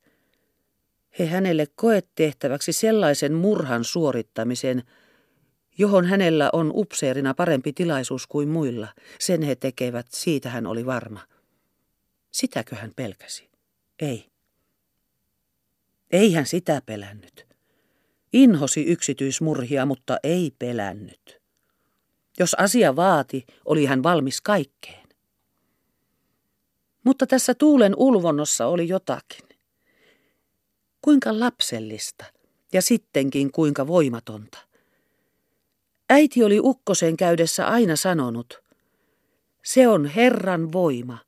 [1.18, 4.83] he hänelle koetehtäväksi sellaisen murhan suorittamisen,
[5.79, 8.88] johon hänellä on upseerina parempi tilaisuus kuin muilla.
[9.18, 11.20] Sen he tekevät, siitä hän oli varma.
[12.31, 13.51] Sitäkö hän pelkäsi?
[13.99, 14.31] Ei.
[16.11, 17.46] Ei hän sitä pelännyt.
[18.33, 21.40] Inhosi yksityismurhia, mutta ei pelännyt.
[22.38, 25.09] Jos asia vaati, oli hän valmis kaikkeen.
[27.05, 29.49] Mutta tässä tuulen ulvonnossa oli jotakin.
[31.02, 32.24] Kuinka lapsellista
[32.72, 34.58] ja sittenkin kuinka voimatonta.
[36.10, 38.62] Äiti oli ukkosen käydessä aina sanonut,
[39.64, 41.18] se on Herran voima.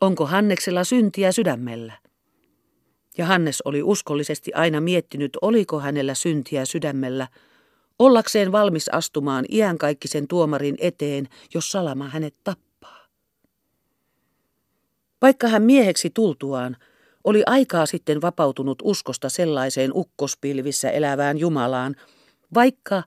[0.00, 1.92] Onko Hanneksella syntiä sydämellä?
[3.18, 7.28] Ja Hannes oli uskollisesti aina miettinyt, oliko hänellä syntiä sydämellä,
[7.98, 13.06] ollakseen valmis astumaan iänkaikkisen tuomarin eteen, jos salama hänet tappaa.
[15.22, 16.76] Vaikka hän mieheksi tultuaan
[17.24, 21.96] oli aikaa sitten vapautunut uskosta sellaiseen ukkospilvissä elävään Jumalaan,
[22.54, 23.02] vaikka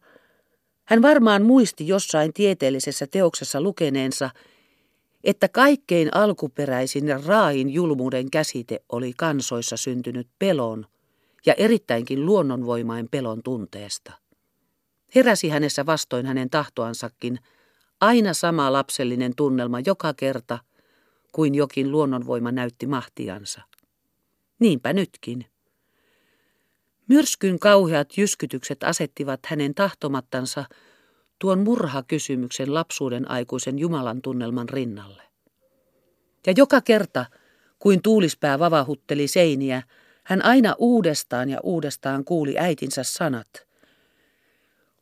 [0.85, 4.29] hän varmaan muisti jossain tieteellisessä teoksessa lukeneensa,
[5.23, 10.85] että kaikkein alkuperäisin raain julmuuden käsite oli kansoissa syntynyt pelon
[11.45, 14.11] ja erittäinkin luonnonvoimain pelon tunteesta.
[15.15, 17.39] Heräsi hänessä vastoin hänen tahtoansakin
[18.01, 20.59] aina sama lapsellinen tunnelma joka kerta,
[21.31, 23.61] kuin jokin luonnonvoima näytti mahtiansa.
[24.59, 25.45] Niinpä nytkin.
[27.07, 30.65] Myrskyn kauheat jyskytykset asettivat hänen tahtomattansa
[31.39, 35.23] tuon murhakysymyksen lapsuuden aikuisen Jumalan tunnelman rinnalle.
[36.47, 37.25] Ja joka kerta,
[37.79, 39.81] kuin tuulispää vavahutteli seiniä,
[40.23, 43.67] hän aina uudestaan ja uudestaan kuuli äitinsä sanat.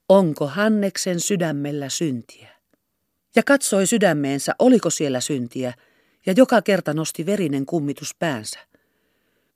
[0.10, 2.50] Onko Hanneksen sydämellä syntiä?
[3.36, 5.74] Ja katsoi sydämeensä, oliko siellä syntiä,
[6.26, 8.60] ja joka kerta nosti verinen kummitus päänsä.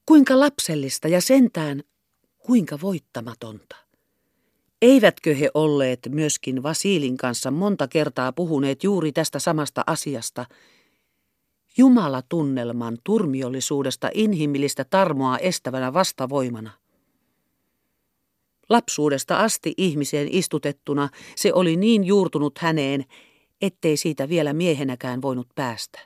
[0.10, 1.84] Kuinka lapsellista ja sentään
[2.38, 3.76] kuinka voittamatonta.
[4.82, 10.46] Eivätkö he olleet myöskin Vasilin kanssa monta kertaa puhuneet juuri tästä samasta asiasta,
[11.78, 16.72] Jumala-tunnelman turmiollisuudesta inhimillistä tarmoa estävänä vastavoimana?
[18.70, 23.06] Lapsuudesta asti ihmiseen istutettuna se oli niin juurtunut häneen,
[23.62, 26.00] ettei siitä vielä miehenäkään voinut päästä.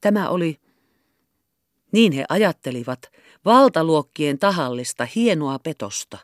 [0.00, 0.56] Tämä oli,
[1.92, 3.10] niin he ajattelivat,
[3.46, 6.18] valtaluokkien tahallista hienoa petosta.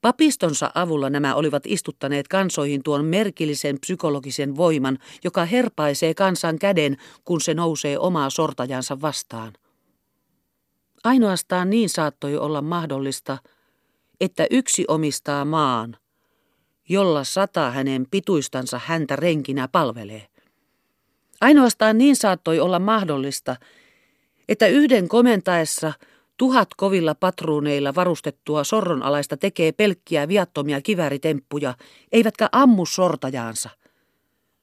[0.00, 7.40] Papistonsa avulla nämä olivat istuttaneet kansoihin tuon merkillisen psykologisen voiman, joka herpaisee kansan käden, kun
[7.40, 9.52] se nousee omaa sortajansa vastaan.
[11.04, 13.38] Ainoastaan niin saattoi olla mahdollista,
[14.20, 15.96] että yksi omistaa maan,
[16.88, 20.26] jolla sata hänen pituistansa häntä renkinä palvelee.
[21.40, 23.56] Ainoastaan niin saattoi olla mahdollista,
[24.48, 25.92] että yhden komentaessa
[26.36, 31.74] tuhat kovilla patruuneilla varustettua sorronalaista tekee pelkkiä viattomia kiväritemppuja,
[32.12, 33.70] eivätkä ammu sortajaansa.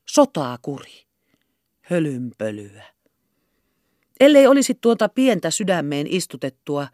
[0.10, 1.04] Sotaa kuri.
[1.82, 2.84] Hölynpölyä.
[4.20, 6.88] Ellei olisi tuota pientä sydämeen istutettua,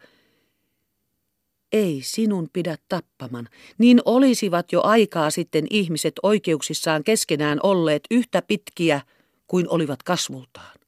[1.72, 9.00] ei sinun pidä tappaman, niin olisivat jo aikaa sitten ihmiset oikeuksissaan keskenään olleet yhtä pitkiä
[9.46, 10.79] kuin olivat kasvultaan.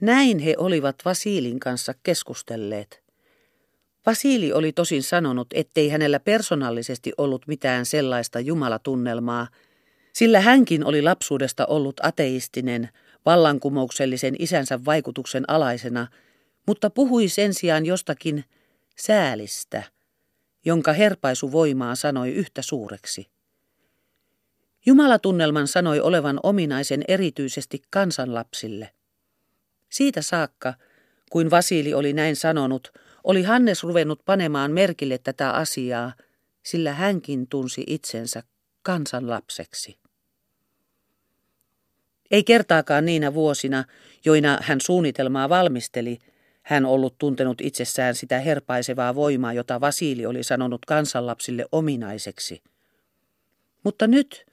[0.00, 3.04] Näin he olivat Vasilin kanssa keskustelleet.
[4.06, 9.48] Vasili oli tosin sanonut, ettei hänellä persoonallisesti ollut mitään sellaista jumalatunnelmaa,
[10.12, 12.88] sillä hänkin oli lapsuudesta ollut ateistinen,
[13.26, 16.06] vallankumouksellisen isänsä vaikutuksen alaisena,
[16.66, 18.44] mutta puhui sen sijaan jostakin
[18.96, 19.82] säälistä,
[20.64, 23.26] jonka herpaisuvoimaa sanoi yhtä suureksi.
[24.86, 28.90] Jumalatunnelman sanoi olevan ominaisen erityisesti kansanlapsille.
[29.94, 30.74] Siitä saakka,
[31.30, 32.92] kuin Vasili oli näin sanonut,
[33.24, 36.12] oli Hannes ruvennut panemaan merkille tätä asiaa,
[36.62, 38.42] sillä hänkin tunsi itsensä
[38.82, 39.98] kansanlapseksi.
[42.30, 43.84] Ei kertaakaan niinä vuosina,
[44.24, 46.18] joina hän suunnitelmaa valmisteli,
[46.62, 52.62] hän ollut tuntenut itsessään sitä herpaisevaa voimaa, jota Vasili oli sanonut kansanlapsille ominaiseksi.
[53.84, 54.46] Mutta nyt,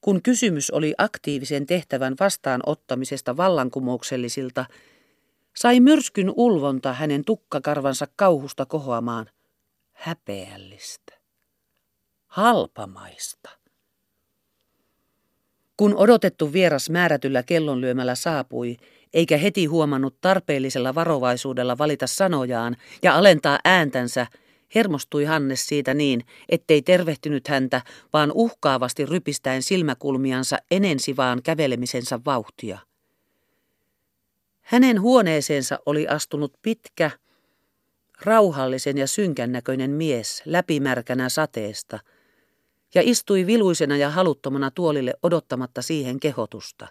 [0.00, 4.64] kun kysymys oli aktiivisen tehtävän vastaanottamisesta vallankumouksellisilta,
[5.56, 9.30] sai myrskyn ulvonta hänen tukkakarvansa kauhusta kohoamaan.
[9.92, 11.12] Häpeällistä.
[12.26, 13.50] Halpamaista.
[15.76, 18.76] Kun odotettu vieras määrätyllä kellonlyömällä saapui,
[19.14, 24.26] eikä heti huomannut tarpeellisella varovaisuudella valita sanojaan ja alentaa ääntänsä,
[24.74, 27.82] Hermostui Hannes siitä niin, ettei tervehtynyt häntä,
[28.12, 32.78] vaan uhkaavasti rypistäen silmäkulmiansa enensi vaan kävelemisensä vauhtia.
[34.62, 37.10] Hänen huoneeseensa oli astunut pitkä,
[38.24, 41.98] rauhallisen ja synkän näköinen mies läpimärkänä sateesta
[42.94, 46.88] ja istui viluisena ja haluttomana tuolille odottamatta siihen kehotusta.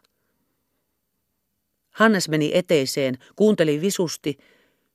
[1.92, 4.38] Hannes meni eteiseen, kuunteli visusti,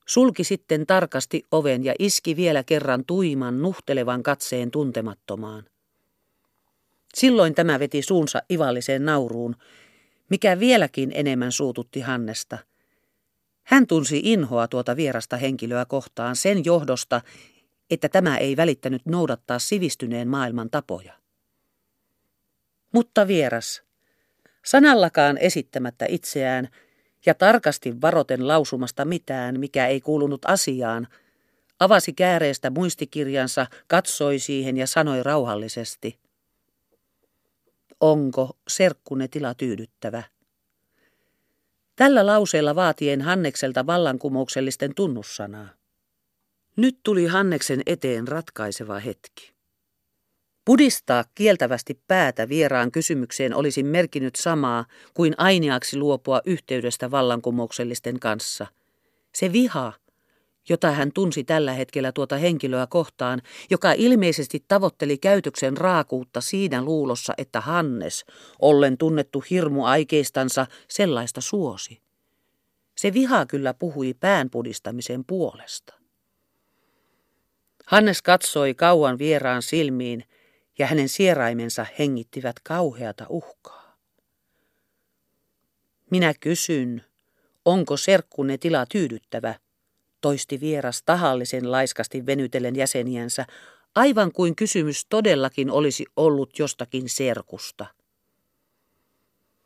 [0.06, 5.64] sulki sitten tarkasti oven ja iski vielä kerran tuiman, nuhtelevan katseen tuntemattomaan.
[7.14, 9.56] Silloin tämä veti suunsa ivalliseen nauruun,
[10.30, 12.58] mikä vieläkin enemmän suututti Hannesta.
[13.62, 17.20] Hän tunsi inhoa tuota vierasta henkilöä kohtaan sen johdosta,
[17.90, 21.12] että tämä ei välittänyt noudattaa sivistyneen maailman tapoja.
[22.92, 23.82] Mutta vieras,
[24.64, 26.68] sanallakaan esittämättä itseään
[27.26, 31.08] ja tarkasti varoten lausumasta mitään, mikä ei kuulunut asiaan,
[31.80, 36.18] avasi kääreestä muistikirjansa, katsoi siihen ja sanoi rauhallisesti–
[38.00, 40.22] Onko serkkune tila tyydyttävä?
[41.96, 45.68] Tällä lauseella vaatien Hannekselta vallankumouksellisten tunnussanaa.
[46.76, 49.52] Nyt tuli Hanneksen eteen ratkaiseva hetki.
[50.64, 54.84] Pudistaa kieltävästi päätä vieraan kysymykseen olisi merkinnyt samaa
[55.14, 58.66] kuin ainiaksi luopua yhteydestä vallankumouksellisten kanssa.
[59.34, 59.92] Se viha,
[60.68, 67.34] jota hän tunsi tällä hetkellä tuota henkilöä kohtaan, joka ilmeisesti tavoitteli käytöksen raakuutta siinä luulossa,
[67.38, 68.24] että Hannes,
[68.58, 72.00] ollen tunnettu hirmu aikeistansa, sellaista suosi.
[72.96, 75.94] Se viha kyllä puhui pään pudistamisen puolesta.
[77.86, 80.24] Hannes katsoi kauan vieraan silmiin
[80.78, 83.96] ja hänen sieraimensa hengittivät kauheata uhkaa.
[86.10, 87.04] Minä kysyn,
[87.64, 89.54] onko serkkunne tila tyydyttävä,
[90.26, 93.46] toisti vieras tahallisen laiskasti venytellen jäseniänsä,
[93.94, 97.86] aivan kuin kysymys todellakin olisi ollut jostakin serkusta.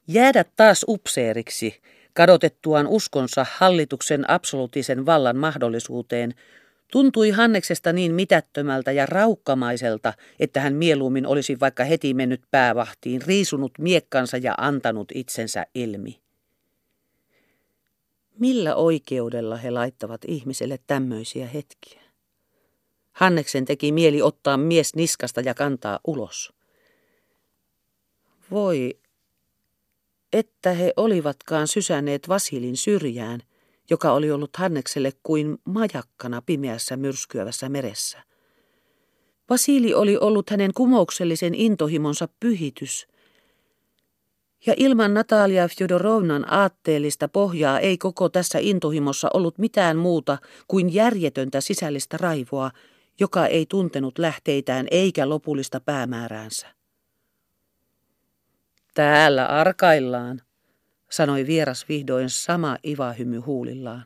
[0.08, 1.80] Jäädä taas upseeriksi,
[2.14, 6.34] kadotettuaan uskonsa hallituksen absoluuttisen vallan mahdollisuuteen,
[6.92, 13.72] tuntui Hanneksesta niin mitättömältä ja raukkamaiselta, että hän mieluummin olisi vaikka heti mennyt päävahtiin, riisunut
[13.78, 16.20] miekkansa ja antanut itsensä ilmi.
[18.40, 22.02] Millä oikeudella he laittavat ihmiselle tämmöisiä hetkiä?
[23.12, 26.52] Hanneksen teki mieli ottaa mies niskasta ja kantaa ulos.
[28.50, 28.98] Voi,
[30.32, 33.40] että he olivatkaan sysänneet Vasilin syrjään,
[33.90, 38.22] joka oli ollut Hannekselle kuin majakkana pimeässä myrskyävässä meressä.
[39.50, 43.06] Vasili oli ollut hänen kumouksellisen intohimonsa pyhitys,
[44.66, 50.38] ja ilman Natalia Fjodorovnan aatteellista pohjaa ei koko tässä intohimossa ollut mitään muuta
[50.68, 52.70] kuin järjetöntä sisällistä raivoa,
[53.20, 56.66] joka ei tuntenut lähteitään eikä lopullista päämääräänsä.
[58.94, 60.42] Täällä arkaillaan,
[61.10, 64.04] sanoi vieras vihdoin sama ivahymy huulillaan.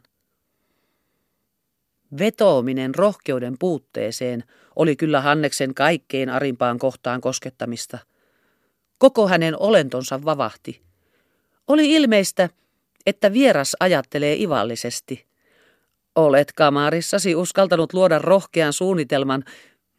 [2.18, 4.44] Vetoominen rohkeuden puutteeseen
[4.76, 7.98] oli kyllä Hanneksen kaikkein arimpaan kohtaan koskettamista–
[9.04, 10.82] Koko hänen olentonsa vavahti.
[11.68, 12.48] Oli ilmeistä,
[13.06, 15.26] että vieras ajattelee ivallisesti.
[16.16, 19.44] Olet kamarissasi uskaltanut luoda rohkean suunnitelman,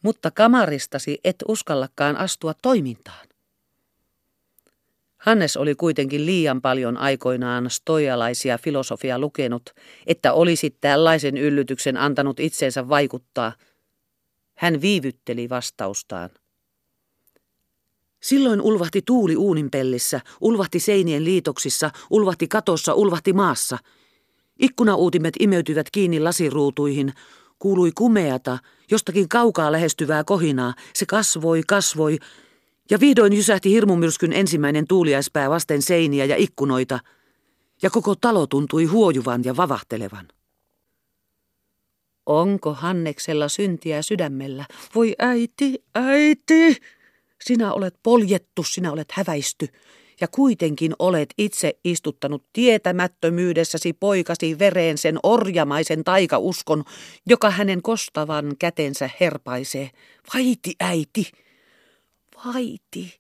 [0.01, 3.28] mutta kamaristasi et uskallakaan astua toimintaan.
[5.18, 9.70] Hannes oli kuitenkin liian paljon aikoinaan stoialaisia filosofia lukenut,
[10.08, 13.51] että olisi tällaisen yllytyksen antanut itseensä vaikuttaa.
[14.56, 16.30] Hän viivytteli vastaustaan.
[18.26, 23.78] Silloin ulvahti tuuli uuninpellissä, ulvahti seinien liitoksissa, ulvahti katossa, ulvahti maassa.
[24.59, 27.13] Ikkunauutimet imeytyvät kiinni lasiruutuihin.
[27.59, 28.57] Kuului kumeata,
[28.91, 30.73] jostakin kaukaa lähestyvää kohinaa.
[30.93, 32.17] Se kasvoi, kasvoi,
[32.89, 36.99] ja vihdoin jysähti hirmumyrskyn ensimmäinen tuuliaispää vasten seiniä ja ikkunoita,
[37.82, 40.28] ja koko talo tuntui huojuvan ja vavahtelevan.
[42.26, 44.65] Onko Hanneksella syntiä sydämellä?
[44.95, 46.82] Voi äiti, äiti!
[47.46, 49.68] Sinä olet poljettu, sinä olet häväisty,
[50.22, 56.84] ja kuitenkin olet itse istuttanut tietämättömyydessäsi poikasi vereen sen orjamaisen taikauskon,
[57.26, 59.89] joka hänen kostavan kätensä herpaisee.
[60.34, 61.32] Vaiti, äiti!
[62.46, 63.20] Vaiti!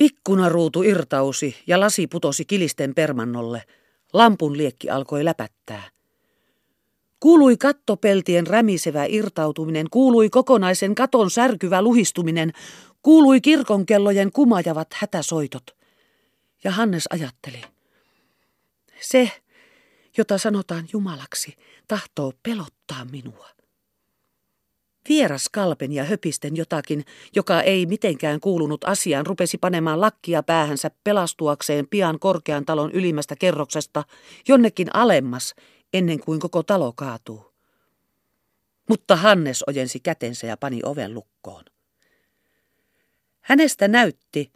[0.00, 3.62] Ikkunaruutu irtausi ja lasi putosi kilisten permannolle.
[4.12, 5.97] Lampun liekki alkoi läpättää.
[7.20, 12.52] Kuului kattopeltien rämisevä irtautuminen, kuului kokonaisen katon särkyvä luhistuminen,
[13.02, 15.76] kuului kirkonkellojen kumajavat hätäsoitot.
[16.64, 17.62] Ja Hannes ajatteli.
[19.00, 19.30] Se,
[20.18, 21.56] jota sanotaan Jumalaksi,
[21.88, 23.48] tahtoo pelottaa minua.
[25.08, 27.04] Vieras kalpen ja höpisten jotakin,
[27.36, 34.04] joka ei mitenkään kuulunut asiaan, rupesi panemaan lakkia päähänsä pelastuakseen pian korkean talon ylimmästä kerroksesta
[34.48, 35.54] jonnekin alemmas,
[35.92, 37.52] ennen kuin koko talo kaatuu.
[38.88, 41.64] Mutta Hannes ojensi kätensä ja pani oven lukkoon.
[43.40, 44.52] Hänestä näytti,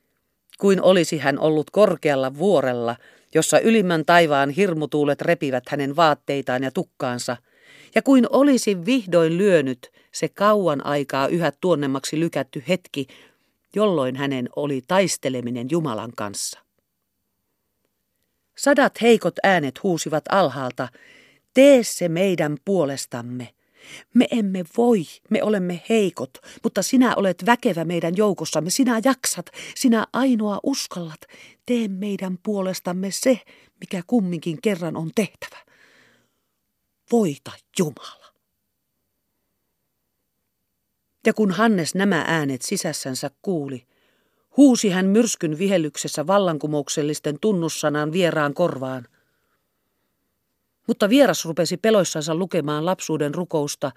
[0.59, 2.97] kuin olisi hän ollut korkealla vuorella,
[3.35, 7.37] jossa ylimmän taivaan hirmutuulet repivät hänen vaatteitaan ja tukkaansa,
[7.95, 13.07] ja kuin olisi vihdoin lyönyt se kauan aikaa yhä tuonnemmaksi lykätty hetki,
[13.77, 16.59] jolloin hänen oli taisteleminen Jumalan kanssa.
[18.57, 20.89] Sadat heikot äänet huusivat alhaalta,
[21.55, 23.55] tee se meidän puolestamme.
[24.15, 26.31] Me emme voi, me olemme heikot,
[26.63, 31.21] mutta sinä olet väkevä meidän joukossamme, sinä jaksat, sinä ainoa uskallat.
[31.67, 33.41] Tee meidän puolestamme se,
[33.81, 35.57] mikä kumminkin kerran on tehtävä.
[37.13, 38.33] Voita Jumala.
[41.27, 43.87] Ja kun Hannes nämä äänet sisässänsä kuuli,
[44.57, 49.09] huusi hän myrskyn vihellyksessä vallankumouksellisten tunnussanan vieraan korvaan.
[50.87, 53.93] Mutta vieras rupesi peloissansa lukemaan lapsuuden rukousta,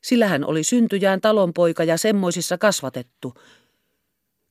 [0.00, 3.34] sillä hän oli syntyjään talonpoika ja semmoisissa kasvatettu.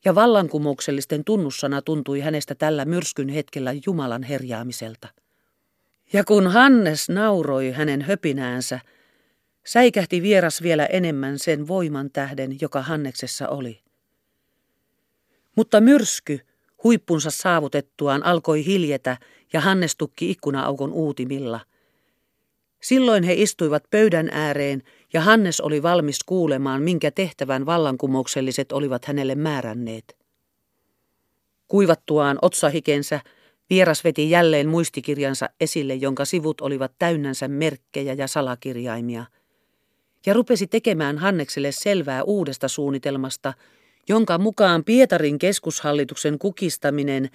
[0.05, 5.07] Ja vallankumouksellisten tunnussana tuntui hänestä tällä myrskyn hetkellä Jumalan herjaamiselta.
[6.13, 8.79] Ja kun Hannes nauroi hänen höpinäänsä,
[9.65, 13.81] säikähti vieras vielä enemmän sen voiman tähden, joka Hanneksessa oli.
[15.55, 16.39] Mutta myrsky,
[16.83, 19.17] huippunsa saavutettuaan, alkoi hiljetä
[19.53, 21.59] ja Hannes tukki ikkunaaukon uutimilla–
[22.83, 29.35] Silloin he istuivat pöydän ääreen ja Hannes oli valmis kuulemaan, minkä tehtävän vallankumoukselliset olivat hänelle
[29.35, 30.17] määränneet.
[31.67, 33.19] Kuivattuaan otsahikensä,
[33.69, 39.25] vieras veti jälleen muistikirjansa esille, jonka sivut olivat täynnänsä merkkejä ja salakirjaimia,
[40.25, 43.53] ja rupesi tekemään Hannekselle selvää uudesta suunnitelmasta,
[44.09, 47.29] jonka mukaan Pietarin keskushallituksen kukistaminen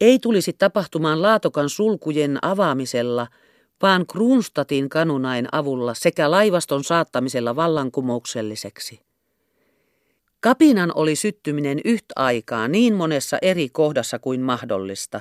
[0.00, 3.26] ei tulisi tapahtumaan laatokan sulkujen avaamisella–
[3.82, 9.00] vaan Kruunstatin kanunain avulla sekä laivaston saattamisella vallankumoukselliseksi.
[10.40, 15.20] Kapinan oli syttyminen yhtä aikaa niin monessa eri kohdassa kuin mahdollista,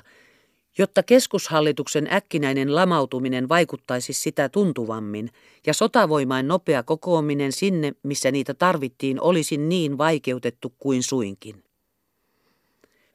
[0.78, 5.30] jotta keskushallituksen äkkinäinen lamautuminen vaikuttaisi sitä tuntuvammin
[5.68, 11.64] ja sotavoimain nopea kokoaminen sinne, missä niitä tarvittiin, olisi niin vaikeutettu kuin suinkin.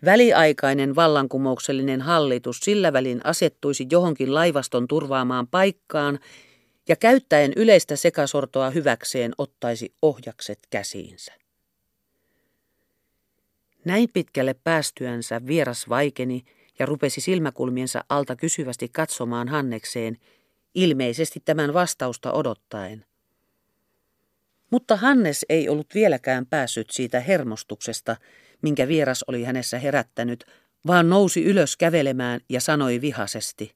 [0.07, 6.19] Väliaikainen vallankumouksellinen hallitus sillä välin asettuisi johonkin laivaston turvaamaan paikkaan
[6.89, 11.33] ja käyttäen yleistä sekasortoa hyväkseen ottaisi ohjakset käsiinsä.
[13.85, 16.45] Näin pitkälle päästyänsä vieras vaikeni
[16.79, 20.17] ja rupesi silmäkulmiensa alta kysyvästi katsomaan Hannekseen,
[20.75, 23.05] ilmeisesti tämän vastausta odottaen.
[24.71, 28.17] Mutta Hannes ei ollut vieläkään päässyt siitä hermostuksesta,
[28.63, 30.45] minkä vieras oli hänessä herättänyt,
[30.87, 33.75] vaan nousi ylös kävelemään ja sanoi vihasesti.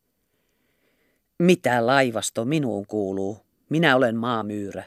[1.38, 3.38] Mitä laivasto minuun kuuluu?
[3.68, 4.84] Minä olen maamyyrä.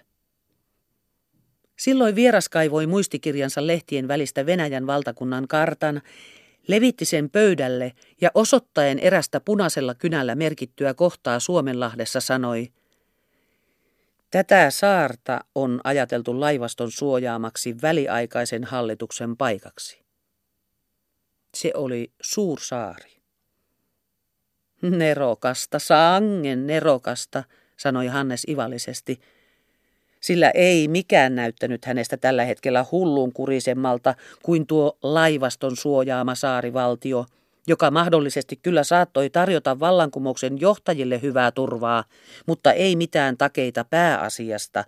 [1.79, 6.01] Silloin vieras kaivoi muistikirjansa lehtien välistä Venäjän valtakunnan kartan,
[6.67, 12.67] levitti sen pöydälle ja osoittaen erästä punaisella kynällä merkittyä kohtaa Suomenlahdessa sanoi–
[14.33, 20.01] Tätä saarta on ajateltu laivaston suojaamaksi väliaikaisen hallituksen paikaksi.
[21.55, 23.11] Se oli suursaari.
[24.81, 27.43] Nerokasta, sangen nerokasta,
[27.77, 29.21] sanoi Hannes ivallisesti,
[30.19, 37.25] sillä ei mikään näyttänyt hänestä tällä hetkellä hullun kurisemmalta kuin tuo laivaston suojaama saarivaltio–
[37.67, 42.03] joka mahdollisesti kyllä saattoi tarjota vallankumouksen johtajille hyvää turvaa,
[42.47, 44.83] mutta ei mitään takeita pääasiasta,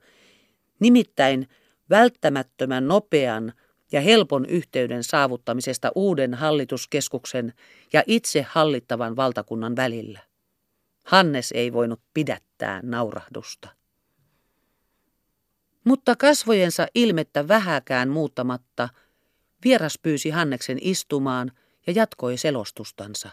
[0.79, 1.49] nimittäin
[1.89, 3.53] välttämättömän nopean
[3.91, 7.53] ja helpon yhteyden saavuttamisesta uuden hallituskeskuksen
[7.93, 10.19] ja itse hallittavan valtakunnan välillä.
[11.03, 13.69] Hannes ei voinut pidättää naurahdusta.
[15.83, 18.89] Mutta kasvojensa ilmettä vähäkään muuttamatta,
[19.63, 21.51] vieras pyysi Hanneksen istumaan–
[21.87, 23.29] ja jatkoi selostustansa.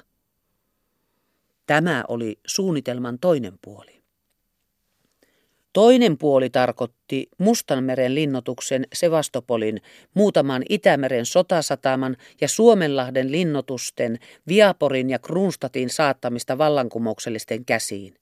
[1.66, 4.02] Tämä oli suunnitelman toinen puoli.
[5.72, 9.80] Toinen puoli tarkoitti Mustanmeren linnotuksen Sevastopolin,
[10.14, 18.14] muutaman Itämeren sotasataman ja Suomenlahden linnotusten Viaporin ja Kruunstatin saattamista vallankumouksellisten käsiin.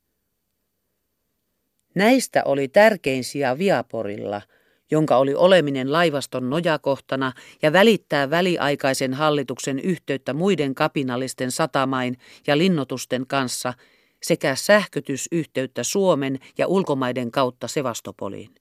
[1.94, 4.42] Näistä oli tärkein sija Viaporilla–
[4.90, 7.32] jonka oli oleminen laivaston nojakohtana
[7.62, 13.74] ja välittää väliaikaisen hallituksen yhteyttä muiden kapinallisten satamain ja linnotusten kanssa
[14.22, 18.54] sekä sähkötysyhteyttä Suomen ja ulkomaiden kautta Sevastopoliin.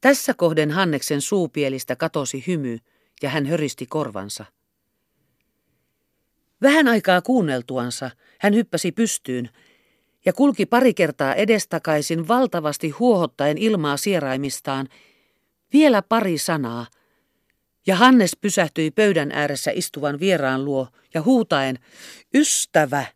[0.00, 2.78] Tässä kohden Hanneksen suupielistä katosi hymy
[3.22, 4.44] ja hän höristi korvansa.
[6.62, 9.50] Vähän aikaa kuunneltuansa hän hyppäsi pystyyn
[10.24, 14.88] ja kulki pari kertaa edestakaisin valtavasti huohottaen ilmaa sieraimistaan.
[15.72, 16.86] Vielä pari sanaa.
[17.86, 21.78] Ja Hannes pysähtyi pöydän ääressä istuvan vieraan luo ja huutaen,
[22.34, 23.06] ystävä,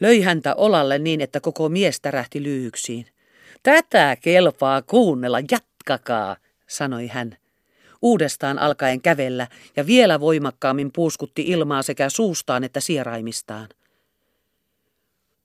[0.00, 3.06] löi häntä olalle niin, että koko mies tärähti lyhyksiin.
[3.62, 6.36] Tätä kelpaa kuunnella, jatkakaa,
[6.66, 7.36] sanoi hän.
[8.02, 9.46] Uudestaan alkaen kävellä
[9.76, 13.68] ja vielä voimakkaammin puuskutti ilmaa sekä suustaan että sieraimistaan.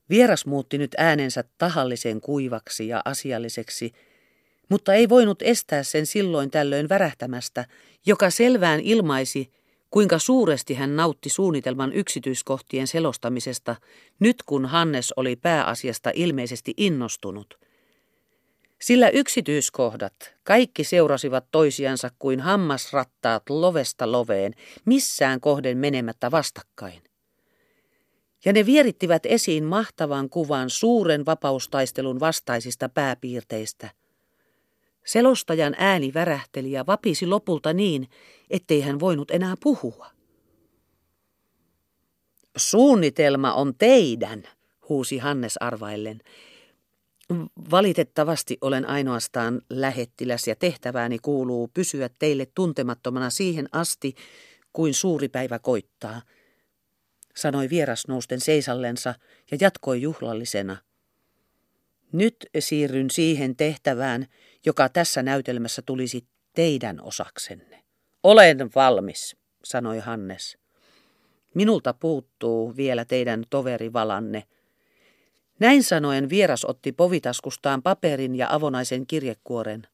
[0.10, 3.92] Vieras muutti nyt äänensä tahallisen kuivaksi ja asialliseksi,
[4.70, 7.66] mutta ei voinut estää sen silloin tällöin värähtämästä,
[8.06, 9.52] joka selvään ilmaisi,
[9.92, 13.76] kuinka suuresti hän nautti suunnitelman yksityiskohtien selostamisesta,
[14.20, 17.60] nyt kun Hannes oli pääasiasta ilmeisesti innostunut.
[18.82, 24.54] Sillä yksityiskohdat, kaikki seurasivat toisiansa kuin hammasrattaat lovesta loveen,
[24.86, 27.09] missään kohden menemättä vastakkain
[28.46, 33.90] ja ne vierittivät esiin mahtavan kuvan suuren vapaustaistelun vastaisista pääpiirteistä.
[35.06, 38.10] Selostajan ääni värähteli ja vapisi lopulta niin,
[38.50, 40.08] ettei hän voinut enää puhua.
[42.58, 44.44] Suunnitelma on teidän,
[44.90, 46.20] huusi Hannes arvaillen.
[47.72, 54.16] Valitettavasti olen ainoastaan lähettiläs ja tehtävääni kuuluu pysyä teille tuntemattomana siihen asti,
[54.74, 56.22] kuin suuri päivä koittaa–
[57.40, 59.16] sanoi vieras nousten seisallensa
[59.52, 60.78] ja jatkoi juhlallisena.
[62.12, 64.28] Nyt siirryn siihen tehtävään,
[64.66, 67.84] joka tässä näytelmässä tulisi teidän osaksenne.
[68.24, 70.58] Olen valmis, sanoi Hannes.
[71.54, 74.44] Minulta puuttuu vielä teidän toverivalanne.
[75.60, 79.88] Näin sanoen vieras otti povitaskustaan paperin ja avonaisen kirjekuoren.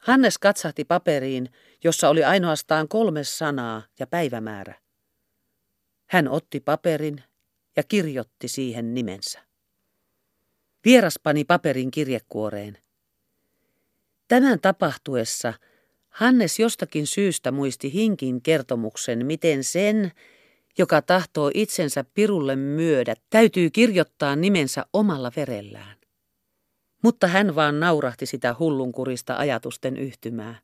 [0.00, 1.52] Hannes katsahti paperiin,
[1.84, 4.74] jossa oli ainoastaan kolme sanaa ja päivämäärä.
[6.10, 7.22] Hän otti paperin
[7.76, 9.40] ja kirjoitti siihen nimensä.
[10.84, 12.78] Vieras pani paperin kirjekuoreen.
[14.28, 15.54] Tämän tapahtuessa
[16.08, 20.12] Hannes jostakin syystä muisti Hinkin kertomuksen, miten sen,
[20.78, 25.96] joka tahtoo itsensä pirulle myödä, täytyy kirjoittaa nimensä omalla verellään.
[27.02, 30.58] Mutta hän vaan naurahti sitä hullunkurista ajatusten yhtymää.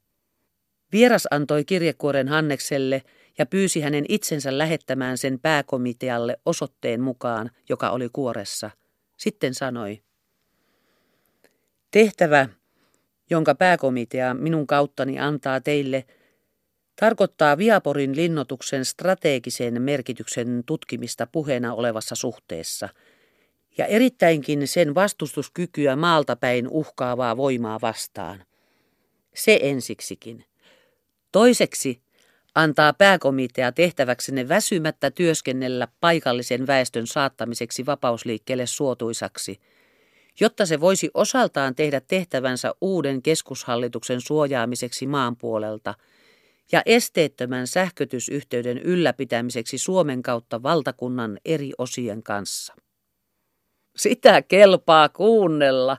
[0.92, 3.02] Vieras antoi kirjekuoren Hannekselle
[3.38, 8.70] ja pyysi hänen itsensä lähettämään sen pääkomitealle osoitteen mukaan, joka oli kuoressa.
[9.16, 10.02] Sitten sanoi,
[11.90, 12.48] tehtävä,
[13.30, 16.04] jonka pääkomitea minun kauttani antaa teille,
[17.00, 22.88] tarkoittaa Viaporin linnotuksen strategisen merkityksen tutkimista puheena olevassa suhteessa
[23.78, 28.44] ja erittäinkin sen vastustuskykyä maaltapäin uhkaavaa voimaa vastaan.
[29.34, 30.44] Se ensiksikin.
[31.32, 32.05] Toiseksi
[32.56, 39.60] antaa pääkomitea tehtäväksenne väsymättä työskennellä paikallisen väestön saattamiseksi vapausliikkeelle suotuisaksi,
[40.40, 45.94] jotta se voisi osaltaan tehdä tehtävänsä uuden keskushallituksen suojaamiseksi maan puolelta
[46.72, 52.74] ja esteettömän sähkötysyhteyden ylläpitämiseksi Suomen kautta valtakunnan eri osien kanssa.
[53.96, 55.96] Sitä kelpaa kuunnella,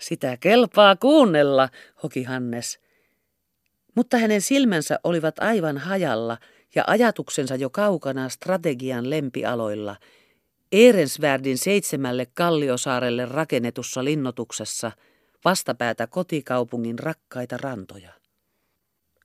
[0.00, 1.68] sitä kelpaa kuunnella,
[2.02, 2.78] hoki Hannes–
[3.94, 6.38] mutta hänen silmänsä olivat aivan hajalla
[6.74, 9.96] ja ajatuksensa jo kaukana strategian lempialoilla,
[10.72, 14.92] Eerensvärdin seitsemälle kalliosaarelle rakennetussa linnotuksessa,
[15.44, 18.12] vastapäätä kotikaupungin rakkaita rantoja.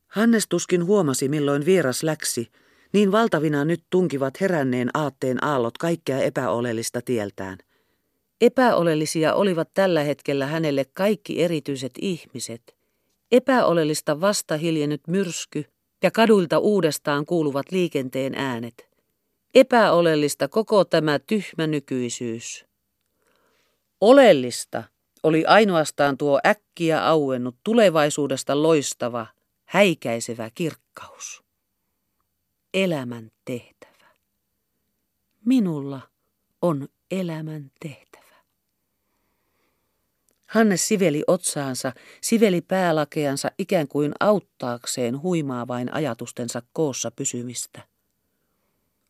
[0.06, 2.48] Hannes tuskin huomasi, milloin vieras läksi,
[2.92, 7.58] niin valtavina nyt tunkivat heränneen aatteen aallot kaikkea epäolellista tieltään.
[8.40, 12.75] Epäolellisia olivat tällä hetkellä hänelle kaikki erityiset ihmiset,
[13.32, 15.64] Epäolellista vasta hiljennyt myrsky
[16.02, 18.88] ja kaduilta uudestaan kuuluvat liikenteen äänet.
[19.54, 22.66] Epäolellista koko tämä tyhmä nykyisyys.
[24.00, 24.84] Oleellista
[25.22, 29.26] oli ainoastaan tuo äkkiä auennut tulevaisuudesta loistava,
[29.64, 31.42] häikäisevä kirkkaus.
[32.74, 34.06] Elämän tehtävä.
[35.44, 36.00] Minulla
[36.62, 38.15] on elämän tehtävä.
[40.56, 47.82] Hannes siveli otsaansa, siveli päälakeansa ikään kuin auttaakseen huimaa vain ajatustensa koossa pysymistä.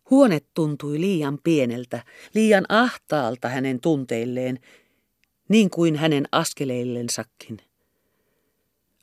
[0.09, 4.59] Huone tuntui liian pieneltä, liian ahtaalta hänen tunteilleen,
[5.49, 7.57] niin kuin hänen askeleillensakin.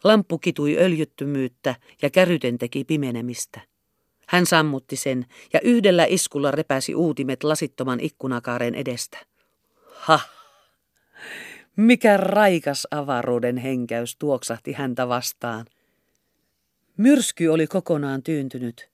[0.05, 3.61] Lamppu kitui öljyttömyyttä ja käryten teki pimenemistä.
[4.27, 9.19] Hän sammutti sen ja yhdellä iskulla repäsi uutimet lasittoman ikkunakaaren edestä.
[9.95, 10.44] Ha!
[11.77, 15.67] Mikä raikas avaruuden henkäys tuoksahti häntä vastaan.
[16.97, 18.91] Myrsky oli kokonaan tyyntynyt.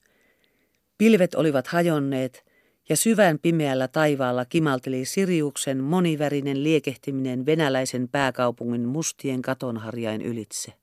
[0.97, 2.45] Pilvet olivat hajonneet
[2.89, 10.73] ja syvän pimeällä taivaalla kimalteli Siriuksen monivärinen liekehtiminen venäläisen pääkaupungin mustien katonharjain ylitse.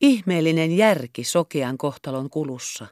[0.00, 2.86] Ihmeellinen järki sokean kohtalon kulussa.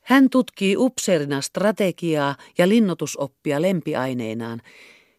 [0.00, 4.62] Hän tutkii upseerina strategiaa ja linnotusoppia lempiaineinaan,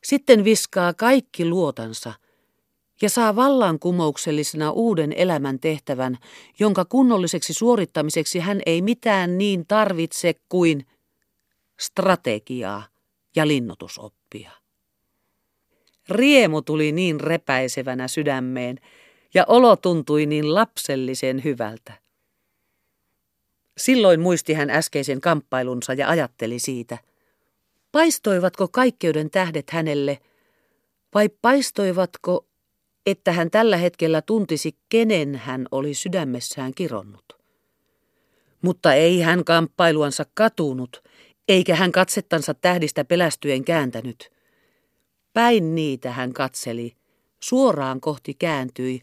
[0.03, 2.13] sitten viskaa kaikki luotansa
[3.01, 6.17] ja saa vallankumouksellisena uuden elämän tehtävän,
[6.59, 10.87] jonka kunnolliseksi suorittamiseksi hän ei mitään niin tarvitse kuin
[11.79, 12.83] strategiaa
[13.35, 14.51] ja linnotusoppia.
[16.09, 18.79] Riemu tuli niin repäisevänä sydämeen
[19.33, 21.93] ja olo tuntui niin lapsellisen hyvältä.
[23.77, 26.97] Silloin muisti hän äskeisen kamppailunsa ja ajatteli siitä.
[27.91, 30.19] Paistoivatko kaikkeuden tähdet hänelle
[31.13, 32.47] vai paistoivatko,
[33.05, 37.25] että hän tällä hetkellä tuntisi, kenen hän oli sydämessään kironnut?
[38.61, 41.03] Mutta ei hän kamppailuansa katunut,
[41.47, 44.31] eikä hän katsettansa tähdistä pelästyen kääntänyt.
[45.33, 46.95] Päin niitä hän katseli,
[47.39, 49.01] suoraan kohti kääntyi,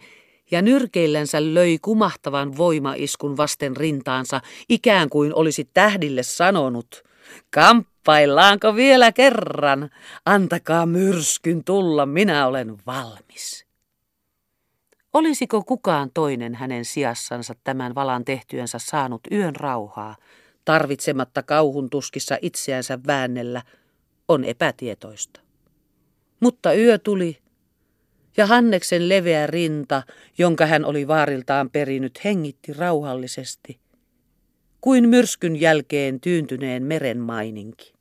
[0.51, 7.03] ja nyrkeillänsä löi kumahtavan voimaiskun vasten rintaansa, ikään kuin olisi tähdille sanonut,
[8.09, 9.91] kamppaillaanko vielä kerran,
[10.27, 13.67] antakaa myrskyn tulla, minä olen valmis.
[15.15, 20.17] Olisiko kukaan toinen hänen sijassansa tämän valan tehtyensä saanut yön rauhaa,
[20.65, 23.63] tarvitsematta kauhun tuskissa itseänsä väännellä,
[24.29, 25.41] on epätietoista.
[26.41, 27.39] Mutta yö tuli,
[28.37, 30.03] ja Hanneksen leveä rinta,
[30.39, 33.81] jonka hän oli vaariltaan perinyt, hengitti rauhallisesti,
[34.81, 37.98] kuin myrskyn jälkeen tyyntyneen meren maininki.